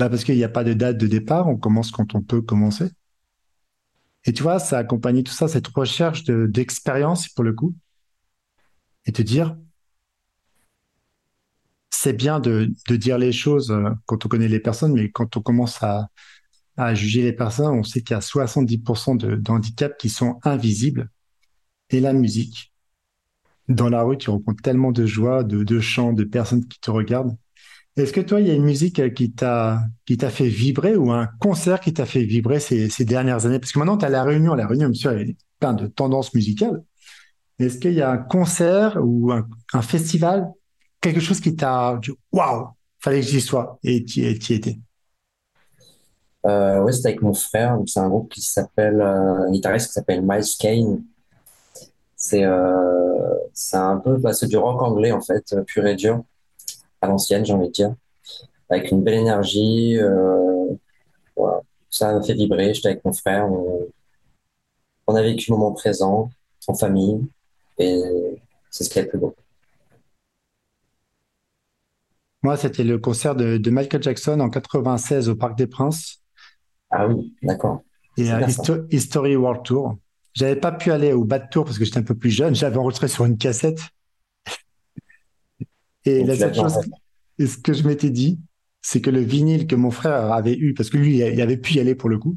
Bah 0.02 0.08
parce 0.08 0.24
qu'il 0.24 0.34
n'y 0.34 0.42
a 0.42 0.48
pas 0.48 0.64
de 0.64 0.72
date 0.72 0.98
de 0.98 1.06
départ, 1.06 1.46
on 1.46 1.56
commence 1.56 1.92
quand 1.92 2.16
on 2.16 2.22
peut 2.22 2.42
commencer. 2.42 2.90
Et 4.24 4.32
tu 4.32 4.42
vois, 4.42 4.58
ça 4.58 4.78
accompagne 4.78 5.22
tout 5.22 5.32
ça, 5.32 5.46
cette 5.46 5.68
recherche 5.68 6.24
de, 6.24 6.48
d'expérience 6.48 7.28
pour 7.28 7.44
le 7.44 7.52
coup, 7.52 7.76
et 9.06 9.12
te 9.12 9.22
dire, 9.22 9.56
c'est 11.90 12.14
bien 12.14 12.40
de, 12.40 12.74
dire 12.90 13.16
les 13.16 13.30
choses 13.30 13.70
euh, 13.70 13.90
quand 14.06 14.26
on 14.26 14.28
connaît 14.28 14.48
les 14.48 14.58
personnes, 14.58 14.94
mais 14.94 15.08
quand 15.08 15.36
on 15.36 15.40
commence 15.40 15.80
à, 15.84 16.08
juger 16.94 17.22
les 17.22 17.32
personnes, 17.32 17.72
on 17.72 17.84
sait 17.84 18.02
qu'il 18.02 18.14
y 18.14 18.18
a 18.18 18.20
70% 18.20 19.16
de, 19.16 19.36
d'handicaps 19.36 19.94
qui 20.00 20.08
sont 20.08 20.40
invisibles. 20.42 21.10
Et 21.90 22.00
la 22.00 22.12
musique, 22.12 22.72
dans 23.68 23.88
la 23.88 24.02
rue, 24.02 24.18
tu 24.18 24.30
rencontres 24.30 24.62
tellement 24.64 24.90
de 24.90 25.06
joie, 25.06 25.44
de 25.44 25.78
chants, 25.78 26.12
de 26.12 26.24
personnes 26.24 26.66
qui 26.66 26.80
te 26.80 26.90
regardent. 26.90 27.36
Est-ce 27.96 28.12
que 28.12 28.20
toi, 28.22 28.40
il 28.40 28.46
y 28.46 28.50
a 28.50 28.54
une 28.54 28.64
musique 28.64 28.98
euh, 29.00 29.10
qui 29.10 29.32
t'a 29.32 29.80
qui 30.06 30.16
t'a 30.16 30.30
fait 30.30 30.48
vibrer 30.48 30.96
ou 30.96 31.12
un 31.12 31.28
concert 31.40 31.80
qui 31.80 31.92
t'a 31.92 32.06
fait 32.06 32.24
vibrer 32.24 32.58
ces, 32.58 32.88
dernières 33.04 33.44
années? 33.44 33.58
Parce 33.58 33.72
que 33.72 33.78
maintenant, 33.78 33.98
tu 33.98 34.04
as 34.06 34.08
la 34.08 34.24
Réunion. 34.24 34.54
La 34.54 34.66
Réunion, 34.66 34.88
monsieur, 34.88 35.20
il 35.20 35.28
y 35.28 35.30
a 35.30 35.34
plein 35.60 35.74
de 35.74 35.86
tendances 35.86 36.32
musicales. 36.34 36.82
Est-ce 37.58 37.78
qu'il 37.78 37.92
y 37.92 38.00
a 38.02 38.10
un 38.10 38.18
concert 38.18 38.98
ou 39.02 39.30
un, 39.30 39.82
festival, 39.82 40.50
quelque 41.00 41.20
chose 41.20 41.40
qui 41.40 41.54
t'a 41.54 41.98
dit 42.02 42.10
waouh, 42.32 42.68
fallait 42.98 43.20
que 43.20 43.26
j'y 43.26 43.40
sois 43.40 43.78
et 43.84 44.04
tu 44.04 44.20
y 44.20 44.54
étais? 44.54 44.78
Euh, 46.46 46.80
ouais, 46.82 46.92
c'était 46.92 47.08
avec 47.08 47.22
mon 47.22 47.34
frère. 47.34 47.78
C'est 47.86 48.00
un 48.00 48.08
groupe 48.08 48.32
qui 48.32 48.40
s'appelle, 48.40 49.00
euh, 49.00 49.46
un 49.46 49.50
guitariste 49.50 49.88
qui 49.88 49.92
s'appelle 49.92 50.22
Miles 50.22 50.44
Kane. 50.58 51.04
C'est 52.16 52.44
euh, 52.44 53.34
un 53.72 53.96
peu, 53.98 54.16
bah, 54.16 54.32
du 54.42 54.56
rock 54.56 54.82
anglais 54.82 55.12
en 55.12 55.20
fait, 55.20 55.54
pur 55.66 55.86
et 55.86 55.96
dur, 55.96 56.24
à 57.02 57.08
l'ancienne, 57.08 57.44
j'ai 57.44 57.52
envie 57.52 57.68
de 57.68 57.72
dire, 57.72 57.94
avec 58.70 58.90
une 58.90 59.02
belle 59.02 59.14
énergie. 59.20 59.98
Euh, 59.98 60.66
voilà. 61.36 61.60
Ça 61.90 62.14
m'a 62.14 62.22
fait 62.22 62.34
vibrer. 62.34 62.74
J'étais 62.74 62.88
avec 62.90 63.04
mon 63.04 63.12
frère. 63.12 63.46
On, 63.52 63.88
on 65.06 65.14
a 65.14 65.22
vécu 65.22 65.50
le 65.50 65.56
moment 65.56 65.72
présent 65.72 66.30
en 66.68 66.74
famille 66.74 67.20
et 67.78 68.00
c'est 68.70 68.84
ce 68.84 68.90
qui 68.90 68.98
est 68.98 69.02
le 69.02 69.08
plus 69.08 69.18
beau. 69.18 69.34
Moi, 72.42 72.56
c'était 72.56 72.84
le 72.84 72.98
concert 72.98 73.36
de, 73.36 73.56
de 73.56 73.70
Michael 73.70 74.02
Jackson 74.02 74.40
en 74.40 74.50
96 74.50 75.28
au 75.28 75.36
Parc 75.36 75.56
des 75.56 75.66
Princes 75.66 76.22
Ah 76.90 77.06
oui, 77.06 77.32
d'accord. 77.42 77.82
et 78.16 78.30
à. 78.30 78.40
Histo- 78.46 78.86
History 78.90 79.36
World 79.36 79.62
Tour. 79.64 79.96
J'avais 80.34 80.56
pas 80.56 80.72
pu 80.72 80.90
aller 80.90 81.12
au 81.12 81.24
Bad 81.24 81.50
Tour 81.50 81.64
parce 81.64 81.78
que 81.78 81.84
j'étais 81.84 81.98
un 81.98 82.02
peu 82.04 82.16
plus 82.16 82.30
jeune. 82.30 82.54
J'avais 82.54 82.78
enregistré 82.78 83.06
sur 83.08 83.24
une 83.26 83.36
cassette. 83.38 83.80
Et 86.04 86.18
Donc 86.20 86.28
la 86.28 86.36
seule 86.36 86.54
chose, 86.54 86.78
ce 87.38 87.58
que 87.58 87.72
je 87.72 87.86
m'étais 87.86 88.10
dit, 88.10 88.40
c'est 88.80 89.00
que 89.00 89.10
le 89.10 89.20
vinyle 89.20 89.66
que 89.66 89.76
mon 89.76 89.90
frère 89.90 90.32
avait 90.32 90.56
eu, 90.56 90.74
parce 90.74 90.90
que 90.90 90.98
lui, 90.98 91.18
il 91.18 91.40
avait 91.40 91.56
pu 91.56 91.74
y 91.74 91.80
aller 91.80 91.94
pour 91.94 92.08
le 92.08 92.18
coup, 92.18 92.36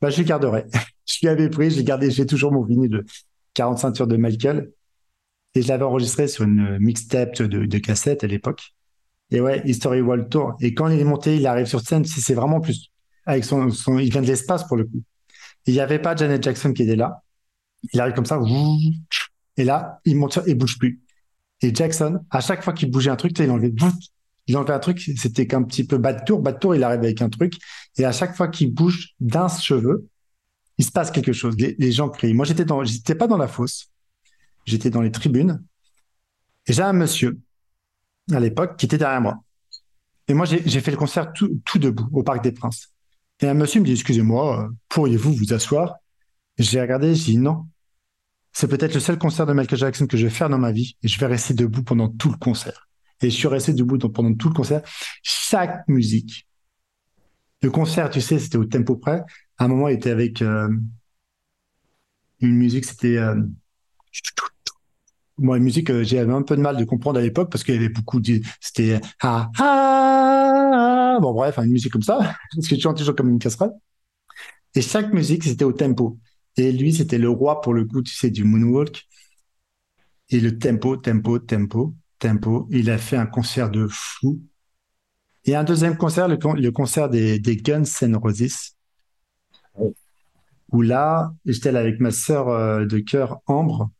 bah, 0.00 0.10
je 0.10 0.18
le 0.22 0.24
garderai. 0.26 0.66
Je 1.06 1.18
lui 1.22 1.28
avais 1.28 1.50
pris, 1.50 1.70
j'ai 1.70 1.84
gardé, 1.84 2.10
j'ai 2.10 2.26
toujours 2.26 2.52
mon 2.52 2.62
vinyle 2.62 2.90
de 2.90 3.04
40 3.54 3.78
ceintures 3.78 4.06
de 4.06 4.16
Michael. 4.16 4.72
Et 5.54 5.62
je 5.62 5.68
l'avais 5.68 5.84
enregistré 5.84 6.28
sur 6.28 6.44
une 6.44 6.78
mixtape 6.78 7.42
de, 7.42 7.66
de 7.66 7.78
cassette 7.78 8.24
à 8.24 8.26
l'époque. 8.26 8.74
Et 9.30 9.40
ouais, 9.40 9.62
History 9.66 10.00
World 10.02 10.28
Tour. 10.30 10.54
Et 10.60 10.74
quand 10.74 10.88
il 10.88 11.00
est 11.00 11.04
monté, 11.04 11.36
il 11.36 11.46
arrive 11.46 11.66
sur 11.66 11.80
scène, 11.80 12.04
c'est 12.04 12.20
c'est 12.20 12.34
vraiment 12.34 12.60
plus, 12.60 12.90
avec 13.26 13.44
son, 13.44 13.70
son, 13.70 13.98
il 13.98 14.10
vient 14.12 14.22
de 14.22 14.26
l'espace 14.28 14.66
pour 14.68 14.76
le 14.76 14.84
coup. 14.84 15.02
Il 15.66 15.74
n'y 15.74 15.80
avait 15.80 15.98
pas 16.00 16.16
Janet 16.16 16.42
Jackson 16.42 16.72
qui 16.72 16.84
était 16.84 16.96
là. 16.96 17.22
Il 17.92 18.00
arrive 18.00 18.14
comme 18.14 18.26
ça, 18.26 18.40
et 19.56 19.64
là, 19.64 20.00
il 20.04 20.16
monte, 20.16 20.32
sur- 20.32 20.46
il 20.48 20.54
bouge 20.56 20.78
plus. 20.78 21.00
Et 21.62 21.74
Jackson, 21.74 22.20
à 22.30 22.40
chaque 22.40 22.62
fois 22.62 22.72
qu'il 22.72 22.90
bougeait 22.90 23.10
un 23.10 23.16
truc, 23.16 23.38
il 23.38 23.50
enlevait, 23.50 23.72
un 24.48 24.78
truc, 24.80 25.00
c'était 25.16 25.46
qu'un 25.46 25.62
petit 25.62 25.84
peu 25.84 25.96
bas 25.96 26.12
de 26.12 26.24
tour, 26.24 26.40
bas 26.40 26.52
de 26.52 26.58
tour, 26.58 26.74
il 26.74 26.82
arrive 26.82 27.00
avec 27.00 27.22
un 27.22 27.28
truc. 27.28 27.54
Et 27.96 28.04
à 28.04 28.12
chaque 28.12 28.34
fois 28.34 28.48
qu'il 28.48 28.74
bouge 28.74 29.14
d'un 29.20 29.48
cheveu, 29.48 30.08
il 30.78 30.84
se 30.84 30.90
passe 30.90 31.10
quelque 31.10 31.32
chose. 31.32 31.56
Les, 31.56 31.92
gens 31.92 32.08
crient. 32.08 32.34
Moi, 32.34 32.44
j'étais 32.44 32.64
dans, 32.64 32.82
j'étais 32.82 33.14
pas 33.14 33.28
dans 33.28 33.36
la 33.36 33.46
fosse. 33.46 33.90
J'étais 34.64 34.90
dans 34.90 35.02
les 35.02 35.12
tribunes. 35.12 35.62
Et 36.66 36.72
j'ai 36.72 36.82
un 36.82 36.92
monsieur, 36.92 37.38
à 38.32 38.40
l'époque, 38.40 38.76
qui 38.76 38.86
était 38.86 38.98
derrière 38.98 39.20
moi. 39.20 39.42
Et 40.28 40.34
moi, 40.34 40.46
j'ai 40.46 40.62
j'ai 40.66 40.80
fait 40.80 40.90
le 40.90 40.96
concert 40.96 41.32
tout, 41.32 41.60
tout 41.64 41.78
debout, 41.78 42.08
au 42.12 42.22
Parc 42.22 42.42
des 42.42 42.52
Princes. 42.52 42.92
Et 43.40 43.48
un 43.48 43.54
monsieur 43.54 43.80
me 43.80 43.86
dit, 43.86 43.92
excusez-moi, 43.92 44.64
euh, 44.64 44.68
pourriez-vous 44.88 45.32
vous 45.32 45.52
asseoir? 45.52 45.96
J'ai 46.58 46.80
regardé, 46.80 47.14
j'ai 47.14 47.32
dit 47.32 47.38
non. 47.38 47.66
C'est 48.52 48.68
peut-être 48.68 48.94
le 48.94 49.00
seul 49.00 49.18
concert 49.18 49.46
de 49.46 49.52
Michael 49.52 49.78
Jackson 49.78 50.06
que 50.06 50.16
je 50.16 50.26
vais 50.26 50.32
faire 50.32 50.48
dans 50.48 50.58
ma 50.58 50.72
vie 50.72 50.96
et 51.02 51.08
je 51.08 51.18
vais 51.18 51.26
rester 51.26 51.54
debout 51.54 51.82
pendant 51.82 52.08
tout 52.08 52.30
le 52.30 52.36
concert. 52.36 52.88
Et 53.22 53.30
je 53.30 53.36
suis 53.36 53.48
resté 53.48 53.72
debout 53.72 53.98
pendant 53.98 54.34
tout 54.34 54.48
le 54.48 54.54
concert. 54.54 54.82
Chaque 55.22 55.86
musique. 55.88 56.46
Le 57.62 57.70
concert, 57.70 58.10
tu 58.10 58.20
sais, 58.20 58.38
c'était 58.38 58.58
au 58.58 58.64
tempo 58.64 58.96
près. 58.96 59.22
À 59.58 59.64
un 59.64 59.68
moment, 59.68 59.88
il 59.88 59.94
était 59.94 60.10
avec 60.10 60.42
euh, 60.42 60.68
une 62.40 62.56
musique, 62.56 62.84
c'était... 62.84 63.16
Euh, 63.16 63.40
moi, 65.38 65.56
une 65.56 65.64
musique, 65.64 65.90
euh, 65.90 66.04
j'avais 66.04 66.32
un 66.32 66.42
peu 66.42 66.56
de 66.56 66.60
mal 66.60 66.76
de 66.76 66.84
comprendre 66.84 67.18
à 67.18 67.22
l'époque 67.22 67.50
parce 67.50 67.64
qu'il 67.64 67.74
y 67.74 67.78
avait 67.78 67.88
beaucoup 67.88 68.20
de... 68.20 68.40
C'était... 68.60 69.00
Ah, 69.20 69.50
ah, 69.58 71.14
ah. 71.14 71.18
Bon, 71.20 71.32
bref, 71.32 71.58
une 71.58 71.70
musique 71.70 71.92
comme 71.92 72.02
ça. 72.02 72.18
Parce 72.54 72.68
que 72.68 72.76
je 72.76 72.80
chante 72.80 72.96
toujours 72.96 73.14
comme 73.14 73.28
une 73.28 73.38
casserole. 73.38 73.72
Et 74.74 74.82
chaque 74.82 75.12
musique, 75.12 75.44
c'était 75.44 75.64
au 75.64 75.72
tempo. 75.72 76.18
Et 76.56 76.72
lui, 76.72 76.92
c'était 76.92 77.18
le 77.18 77.30
roi 77.30 77.60
pour 77.60 77.74
le 77.74 77.84
coup, 77.84 78.02
tu 78.02 78.14
sais, 78.14 78.30
du 78.30 78.44
moonwalk. 78.44 79.06
Et 80.30 80.40
le 80.40 80.58
tempo, 80.58 80.96
tempo, 80.96 81.38
tempo, 81.38 81.94
tempo. 82.18 82.68
Il 82.70 82.90
a 82.90 82.98
fait 82.98 83.16
un 83.16 83.26
concert 83.26 83.70
de 83.70 83.86
fou. 83.88 84.40
Et 85.44 85.54
un 85.56 85.64
deuxième 85.64 85.96
concert, 85.96 86.28
le, 86.28 86.36
con- 86.36 86.54
le 86.54 86.70
concert 86.70 87.08
des, 87.08 87.40
Guns 87.40 87.84
N' 88.02 88.16
Roses, 88.16 88.76
où 90.72 90.82
là, 90.82 91.34
j'étais 91.44 91.74
avec 91.74 92.00
ma 92.00 92.10
sœur 92.10 92.48
euh, 92.48 92.86
de 92.86 92.98
cœur, 92.98 93.40
Ambre. 93.46 93.90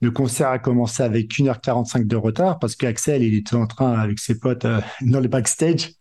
Le 0.00 0.12
concert 0.12 0.48
a 0.48 0.60
commencé 0.60 1.02
avec 1.02 1.28
1h45 1.28 2.06
de 2.06 2.16
retard 2.16 2.58
parce 2.60 2.76
qu'Axel, 2.76 3.22
il 3.22 3.34
était 3.34 3.56
en 3.56 3.66
train, 3.66 3.94
avec 3.98 4.20
ses 4.20 4.38
potes, 4.38 4.64
euh, 4.64 4.80
dans 5.00 5.20
le 5.20 5.28
backstage. 5.28 5.92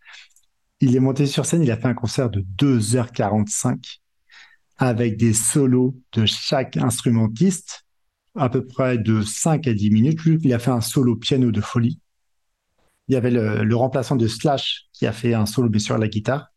Il 0.79 0.95
est 0.95 0.99
monté 0.99 1.25
sur 1.25 1.45
scène, 1.45 1.63
il 1.63 1.71
a 1.71 1.77
fait 1.77 1.87
un 1.87 1.95
concert 1.95 2.29
de 2.29 2.41
2h45 2.41 3.99
avec 4.77 5.17
des 5.17 5.33
solos 5.33 5.95
de 6.13 6.25
chaque 6.25 6.77
instrumentiste, 6.77 7.85
à 8.35 8.49
peu 8.49 8.65
près 8.65 8.97
de 8.97 9.21
5 9.21 9.67
à 9.67 9.73
10 9.73 9.91
minutes. 9.91 10.23
Lui, 10.23 10.37
il 10.43 10.53
a 10.53 10.59
fait 10.59 10.71
un 10.71 10.81
solo 10.81 11.15
piano 11.15 11.51
de 11.51 11.61
folie. 11.61 11.99
Il 13.07 13.13
y 13.13 13.15
avait 13.15 13.31
le, 13.31 13.75
remplaçant 13.75 14.15
de 14.15 14.27
Slash 14.27 14.85
qui 14.93 15.07
a 15.07 15.13
fait 15.13 15.33
un 15.33 15.45
solo 15.45 15.69
bien 15.69 15.79
sûr 15.79 15.95
à 15.95 15.97
la 15.97 16.07
guitare. 16.07 16.47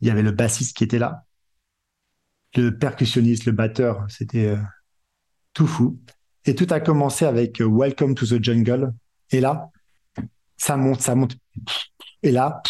Il 0.00 0.08
y 0.08 0.10
avait 0.10 0.22
le 0.22 0.30
bassiste 0.30 0.76
qui 0.76 0.84
était 0.84 0.98
là, 0.98 1.24
le 2.54 2.76
percussionniste, 2.78 3.46
le 3.46 3.52
batteur, 3.52 4.04
c'était 4.08 4.48
euh, 4.48 4.56
tout 5.52 5.66
fou. 5.66 5.98
Et 6.44 6.54
tout 6.54 6.66
a 6.70 6.80
commencé 6.80 7.24
avec 7.24 7.60
euh, 7.60 7.68
Welcome 7.68 8.14
to 8.14 8.26
the 8.26 8.42
Jungle. 8.42 8.92
Et 9.30 9.40
là, 9.40 9.70
ça 10.56 10.76
monte, 10.76 11.00
ça 11.00 11.14
monte. 11.14 11.36
Et 12.22 12.30
là, 12.30 12.62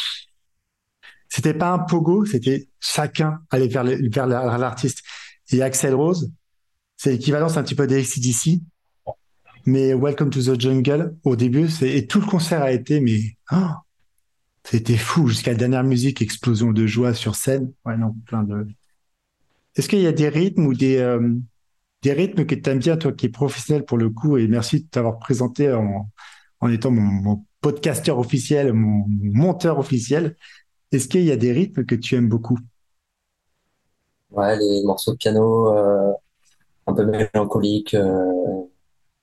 c'était 1.36 1.52
pas 1.52 1.70
un 1.70 1.80
pogo, 1.80 2.24
c'était 2.24 2.66
chacun 2.80 3.40
allait 3.50 3.68
vers 3.68 4.26
l'artiste. 4.26 5.02
Et 5.52 5.60
Axel 5.60 5.94
Rose, 5.94 6.32
c'est 6.96 7.10
l'équivalent, 7.10 7.50
c'est 7.50 7.58
un 7.58 7.62
petit 7.62 7.74
peu 7.74 7.86
des 7.86 8.00
AC/DC, 8.00 8.62
mais 9.66 9.92
Welcome 9.92 10.30
to 10.30 10.40
the 10.40 10.58
Jungle, 10.58 11.14
au 11.24 11.36
début, 11.36 11.68
c'est, 11.68 11.90
et 11.90 12.06
tout 12.06 12.20
le 12.20 12.26
concert 12.26 12.62
a 12.62 12.72
été, 12.72 13.00
mais, 13.00 13.20
oh, 13.52 13.68
c'était 14.64 14.96
fou, 14.96 15.28
jusqu'à 15.28 15.50
la 15.50 15.58
dernière 15.58 15.84
musique, 15.84 16.22
explosion 16.22 16.72
de 16.72 16.86
joie 16.86 17.12
sur 17.12 17.34
scène. 17.34 17.70
Ouais, 17.84 17.98
non, 17.98 18.14
plein 18.24 18.42
de. 18.42 18.66
Est-ce 19.74 19.90
qu'il 19.90 20.00
y 20.00 20.06
a 20.06 20.12
des 20.12 20.30
rythmes 20.30 20.64
ou 20.64 20.72
des, 20.72 20.96
euh, 20.96 21.34
des 22.00 22.14
rythmes 22.14 22.46
que 22.46 22.54
tu 22.54 22.70
aimes 22.70 22.78
bien, 22.78 22.96
toi 22.96 23.12
qui 23.12 23.26
es 23.26 23.28
professionnel 23.28 23.84
pour 23.84 23.98
le 23.98 24.08
coup, 24.08 24.38
et 24.38 24.48
merci 24.48 24.84
de 24.84 24.86
t'avoir 24.88 25.18
présenté 25.18 25.70
en, 25.70 26.10
en 26.60 26.68
étant 26.70 26.90
mon, 26.90 27.02
mon 27.02 27.44
podcasteur 27.60 28.18
officiel, 28.18 28.72
mon 28.72 29.04
monteur 29.06 29.78
officiel. 29.78 30.34
Est-ce 30.92 31.08
qu'il 31.08 31.24
y 31.24 31.32
a 31.32 31.36
des 31.36 31.52
rythmes 31.52 31.84
que 31.84 31.94
tu 31.94 32.14
aimes 32.14 32.28
beaucoup? 32.28 32.58
Ouais, 34.30 34.56
les 34.58 34.82
morceaux 34.84 35.12
de 35.12 35.16
piano 35.16 35.72
euh, 35.72 36.12
un 36.86 36.94
peu 36.94 37.04
mélancoliques, 37.04 37.94
euh, 37.94 38.62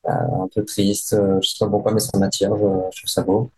un 0.06 0.47
peu 0.54 0.63
tristes, 0.65 1.13
euh, 1.13 1.39
je 1.41 1.49
sais 1.49 1.60
pas 1.60 1.69
pourquoi, 1.69 1.93
mais 1.93 1.99
ça 1.99 2.17
m'attire, 2.17 2.56
je, 2.56 2.63
je 2.91 3.02
trouve 3.02 3.10
ça 3.10 3.23
beau. 3.23 3.52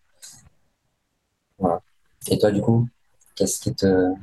Voilà. 1.59 1.81
Et 2.29 2.37
toi, 2.39 2.51
du 2.51 2.61
coup, 2.61 2.87
qu'est-ce 3.35 3.59
qui 3.59 3.73
te... 3.75 4.13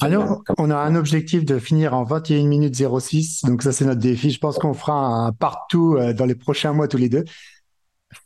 Alors, 0.00 0.42
ah 0.46 0.54
on 0.58 0.70
a 0.70 0.76
un 0.76 0.94
objectif 0.94 1.46
de 1.46 1.58
finir 1.58 1.94
en 1.94 2.04
21 2.04 2.46
minutes 2.46 2.74
06, 2.76 3.44
donc 3.44 3.62
ça 3.62 3.72
c'est 3.72 3.86
notre 3.86 4.00
défi. 4.00 4.30
Je 4.30 4.38
pense 4.38 4.58
qu'on 4.58 4.74
fera 4.74 4.92
un 4.92 5.32
partout 5.32 5.96
euh, 5.96 6.12
dans 6.12 6.26
les 6.26 6.34
prochains 6.34 6.74
mois 6.74 6.86
tous 6.86 6.98
les 6.98 7.08
deux. 7.08 7.24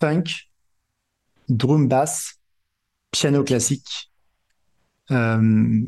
Funk, 0.01 0.25
drum 1.49 1.89
bass, 1.89 2.41
piano 3.15 3.45
classique. 3.45 4.11
Euh, 5.13 5.81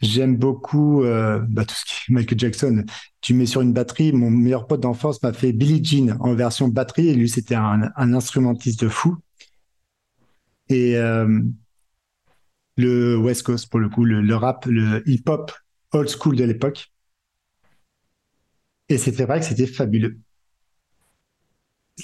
j'aime 0.00 0.36
beaucoup 0.36 1.04
euh, 1.04 1.38
bah, 1.48 1.64
tout 1.64 1.76
ce 1.76 2.12
Michael 2.12 2.38
Jackson. 2.38 2.84
Tu 3.20 3.32
mets 3.32 3.46
sur 3.46 3.60
une 3.60 3.72
batterie. 3.72 4.12
Mon 4.12 4.28
meilleur 4.28 4.66
pote 4.66 4.80
d'enfance 4.80 5.22
m'a 5.22 5.32
fait 5.32 5.52
Billie 5.52 5.84
Jean 5.84 6.16
en 6.18 6.34
version 6.34 6.66
batterie 6.66 7.08
et 7.08 7.14
lui 7.14 7.28
c'était 7.28 7.54
un, 7.54 7.92
instrumentiste 7.96 8.80
de 8.80 8.88
fou. 8.88 9.16
Et 10.68 10.96
le 12.76 13.16
West 13.16 13.44
Coast 13.44 13.70
pour 13.70 13.78
le 13.78 13.88
coup, 13.88 14.04
le, 14.04 14.34
rap, 14.34 14.66
le 14.66 15.08
hip-hop 15.08 15.52
old 15.92 16.08
school 16.08 16.34
de 16.34 16.42
l'époque. 16.42 16.92
Et 18.88 18.98
c'était 18.98 19.24
vrai 19.24 19.38
que 19.38 19.46
c'était 19.46 19.68
fabuleux. 19.68 20.18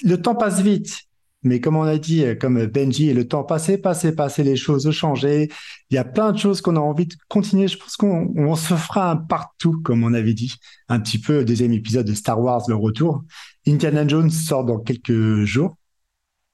Le 0.03 0.15
temps 0.15 0.35
passe 0.35 0.61
vite, 0.61 1.07
mais 1.43 1.59
comme 1.59 1.75
on 1.75 1.83
a 1.83 1.97
dit, 1.97 2.25
comme 2.39 2.65
Benji, 2.65 3.13
le 3.13 3.27
temps 3.27 3.43
passé, 3.43 3.77
passé, 3.77 4.15
passé, 4.15 4.43
les 4.43 4.55
choses 4.55 4.87
ont 4.87 4.91
changé. 4.91 5.49
Il 5.89 5.95
y 5.95 5.97
a 5.97 6.03
plein 6.03 6.31
de 6.31 6.37
choses 6.37 6.61
qu'on 6.61 6.75
a 6.75 6.79
envie 6.79 7.05
de 7.05 7.15
continuer. 7.27 7.67
Je 7.67 7.77
pense 7.77 7.95
qu'on 7.95 8.55
se 8.55 8.73
fera 8.73 9.11
un 9.11 9.17
partout, 9.17 9.81
comme 9.83 10.03
on 10.03 10.13
avait 10.13 10.33
dit. 10.33 10.55
Un 10.89 10.99
petit 10.99 11.19
peu, 11.19 11.43
deuxième 11.43 11.73
épisode 11.73 12.07
de 12.07 12.13
Star 12.13 12.39
Wars, 12.39 12.63
le 12.67 12.75
retour. 12.75 13.23
Indiana 13.67 14.07
Jones 14.07 14.29
sort 14.29 14.65
dans 14.65 14.79
quelques 14.79 15.43
jours. 15.43 15.75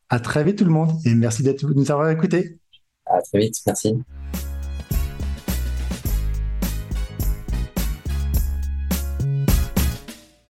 À 0.09 0.19
très 0.19 0.43
vite 0.43 0.57
tout 0.57 0.65
le 0.65 0.71
monde 0.71 0.91
et 1.05 1.13
merci 1.13 1.43
d'être 1.43 1.63
nous 1.63 1.91
avoir 1.91 2.09
écoutés. 2.09 2.57
À 3.05 3.21
très 3.21 3.39
vite, 3.39 3.55
merci. 3.65 3.95